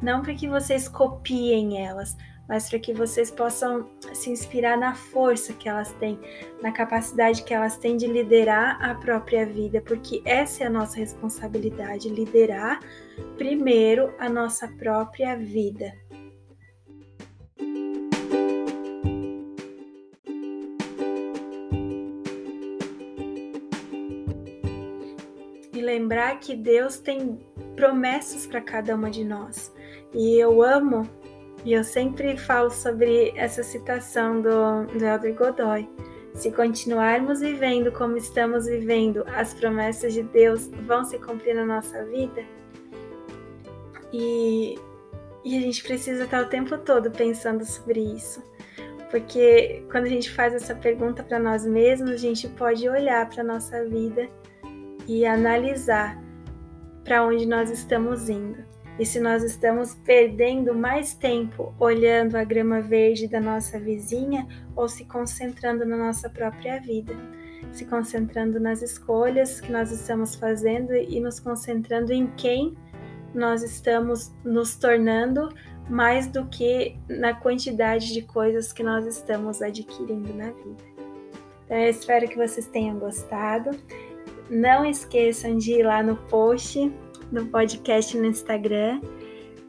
Não 0.02 0.22
para 0.22 0.36
que 0.36 0.48
vocês 0.48 0.88
copiem 0.88 1.86
elas, 1.86 2.16
mas 2.48 2.70
para 2.70 2.80
que 2.80 2.94
vocês 2.94 3.32
possam 3.32 3.90
se 4.14 4.30
inspirar 4.30 4.78
na 4.78 4.94
força 4.94 5.54
que 5.54 5.68
elas 5.68 5.92
têm, 5.94 6.20
na 6.62 6.72
capacidade 6.72 7.44
que 7.44 7.54
elas 7.54 7.78
têm 7.78 7.98
de 7.98 8.06
liderar 8.06 8.78
a 8.84 8.94
própria 8.96 9.46
vida, 9.46 9.82
porque 9.82 10.22
essa 10.26 10.64
é 10.64 10.68
a 10.68 10.70
nossa 10.70 10.98
responsabilidade 10.98 12.10
liderar 12.10 12.80
primeiro 13.38 14.14
a 14.20 14.30
nossa 14.30 14.68
própria 14.68 15.36
vida. 15.36 15.94
Lembrar 26.06 26.40
que 26.40 26.56
Deus 26.56 27.00
tem 27.00 27.40
promessas 27.76 28.46
para 28.46 28.62
cada 28.62 28.94
uma 28.94 29.10
de 29.10 29.24
nós. 29.24 29.74
E 30.14 30.38
eu 30.40 30.62
amo 30.62 31.10
e 31.66 31.74
eu 31.74 31.84
sempre 31.84 32.38
falo 32.38 32.70
sobre 32.70 33.34
essa 33.36 33.64
citação 33.64 34.40
do, 34.40 34.86
do 34.86 35.04
Elder 35.04 35.34
Godoy. 35.34 35.90
Se 36.36 36.52
continuarmos 36.52 37.40
vivendo 37.40 37.92
como 37.92 38.18
estamos 38.18 38.68
vivendo, 38.68 39.26
as 39.36 39.56
promessas 39.56 40.14
de 40.14 40.22
Deus 40.22 40.68
vão 40.86 41.04
se 41.04 41.18
cumprir 41.18 41.56
na 41.56 41.66
nossa 41.66 42.06
vida. 42.06 42.44
E, 44.14 44.78
e 45.44 45.58
a 45.58 45.62
gente 45.62 45.82
precisa 45.82 46.26
estar 46.26 46.44
o 46.44 46.50
tempo 46.50 46.78
todo 46.78 47.10
pensando 47.10 47.66
sobre 47.66 48.00
isso. 48.00 48.44
Porque 49.10 49.84
quando 49.90 50.04
a 50.04 50.10
gente 50.10 50.30
faz 50.30 50.54
essa 50.54 50.76
pergunta 50.76 51.24
para 51.24 51.40
nós 51.40 51.66
mesmos, 51.66 52.12
a 52.12 52.18
gente 52.18 52.48
pode 52.50 52.88
olhar 52.88 53.28
para 53.28 53.42
a 53.42 53.46
nossa 53.46 53.84
vida 53.86 54.30
e 55.08 55.26
analisar 55.26 56.22
para 57.04 57.26
onde 57.26 57.46
nós 57.46 57.70
estamos 57.70 58.30
indo. 58.30 58.64
E 58.98 59.06
se 59.06 59.20
nós 59.20 59.44
estamos 59.44 59.94
perdendo 60.06 60.74
mais 60.74 61.14
tempo 61.14 61.74
olhando 61.80 62.36
a 62.36 62.44
grama 62.44 62.82
verde 62.82 63.28
da 63.28 63.42
nossa 63.42 63.78
vizinha 63.78 64.48
ou 64.76 64.88
se 64.88 65.06
concentrando 65.06 65.86
na 65.86 65.98
nossa 65.98 66.30
própria 66.30 66.80
vida, 66.80 67.14
se 67.74 67.86
concentrando 67.86 68.60
nas 68.60 68.82
escolhas 68.82 69.60
que 69.60 69.72
nós 69.72 69.92
estamos 69.92 70.36
fazendo 70.36 70.96
e 70.96 71.20
nos 71.20 71.40
concentrando 71.40 72.14
em 72.14 72.28
quem 72.38 72.74
nós 73.34 73.64
estamos 73.64 74.34
nos 74.46 74.78
tornando 74.78 75.50
mais 75.90 76.28
do 76.28 76.46
que 76.46 76.98
na 77.10 77.34
quantidade 77.34 78.14
de 78.14 78.22
coisas 78.22 78.72
que 78.72 78.82
nós 78.82 79.06
estamos 79.06 79.62
adquirindo 79.62 80.34
na 80.34 80.52
vida. 80.52 80.84
Então, 81.66 81.78
eu 81.78 81.90
espero 81.90 82.28
que 82.28 82.38
vocês 82.38 82.68
tenham 82.68 82.98
gostado. 82.98 83.72
Não 84.50 84.86
esqueçam 84.86 85.58
de 85.58 85.80
ir 85.80 85.84
lá 85.84 86.04
no 86.04 86.16
post 86.16 86.92
no 87.32 87.46
podcast 87.48 88.18
no 88.18 88.26
Instagram, 88.26 89.02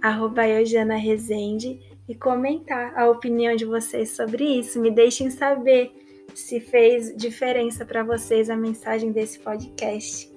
arroba 0.03 0.43
e 0.47 2.15
comentar 2.15 2.97
a 2.97 3.11
opinião 3.11 3.57
de 3.57 3.65
vocês 3.65 4.11
sobre 4.11 4.45
isso. 4.45 4.81
Me 4.81 4.91
deixem 4.91 5.31
saber 5.31 5.93
se 6.35 6.61
fez 6.61 7.17
diferença 7.17 7.85
para 7.85 8.05
vocês 8.05 8.49
a 8.51 8.57
mensagem 8.57 9.11
desse 9.11 9.39
podcast. 9.41 10.31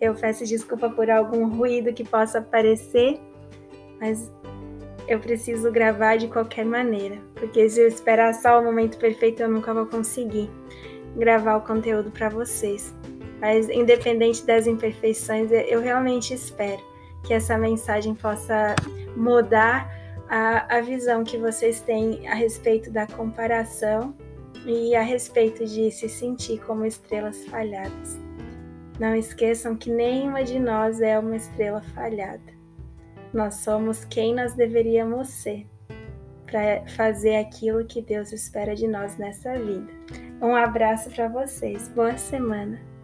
Eu 0.00 0.14
peço 0.14 0.44
desculpa 0.44 0.90
por 0.90 1.10
algum 1.10 1.48
ruído 1.48 1.92
que 1.92 2.04
possa 2.04 2.38
aparecer, 2.38 3.20
mas 4.00 4.30
eu 5.06 5.20
preciso 5.20 5.70
gravar 5.70 6.16
de 6.16 6.26
qualquer 6.26 6.64
maneira, 6.64 7.18
porque 7.34 7.68
se 7.68 7.80
eu 7.80 7.86
esperar 7.86 8.34
só 8.34 8.60
o 8.60 8.64
momento 8.64 8.98
perfeito, 8.98 9.42
eu 9.42 9.48
nunca 9.48 9.72
vou 9.72 9.86
conseguir 9.86 10.50
gravar 11.16 11.56
o 11.56 11.62
conteúdo 11.62 12.10
para 12.10 12.28
vocês. 12.28 12.92
Mas, 13.40 13.68
independente 13.68 14.44
das 14.44 14.66
imperfeições, 14.66 15.50
eu 15.50 15.80
realmente 15.80 16.34
espero 16.34 16.82
que 17.22 17.34
essa 17.34 17.58
mensagem 17.58 18.14
possa 18.14 18.74
mudar 19.16 19.90
a, 20.28 20.76
a 20.76 20.80
visão 20.80 21.24
que 21.24 21.36
vocês 21.36 21.80
têm 21.80 22.26
a 22.28 22.34
respeito 22.34 22.90
da 22.90 23.06
comparação 23.06 24.14
e 24.64 24.94
a 24.94 25.02
respeito 25.02 25.64
de 25.64 25.90
se 25.90 26.08
sentir 26.08 26.60
como 26.64 26.84
estrelas 26.84 27.44
falhadas. 27.46 28.18
Não 28.98 29.14
esqueçam 29.14 29.76
que 29.76 29.90
nenhuma 29.90 30.42
de 30.42 30.58
nós 30.58 31.00
é 31.00 31.18
uma 31.18 31.36
estrela 31.36 31.82
falhada. 31.94 32.56
Nós 33.32 33.56
somos 33.56 34.04
quem 34.04 34.34
nós 34.34 34.54
deveríamos 34.54 35.28
ser. 35.28 35.66
para 36.46 36.86
fazer 36.96 37.36
aquilo 37.36 37.84
que 37.84 38.00
Deus 38.00 38.32
espera 38.32 38.74
de 38.74 38.86
nós 38.86 39.18
nessa 39.18 39.58
vida. 39.58 39.92
Um 40.40 40.54
abraço 40.54 41.10
para 41.10 41.26
vocês. 41.26 41.88
Boa 41.88 42.16
semana. 42.16 42.95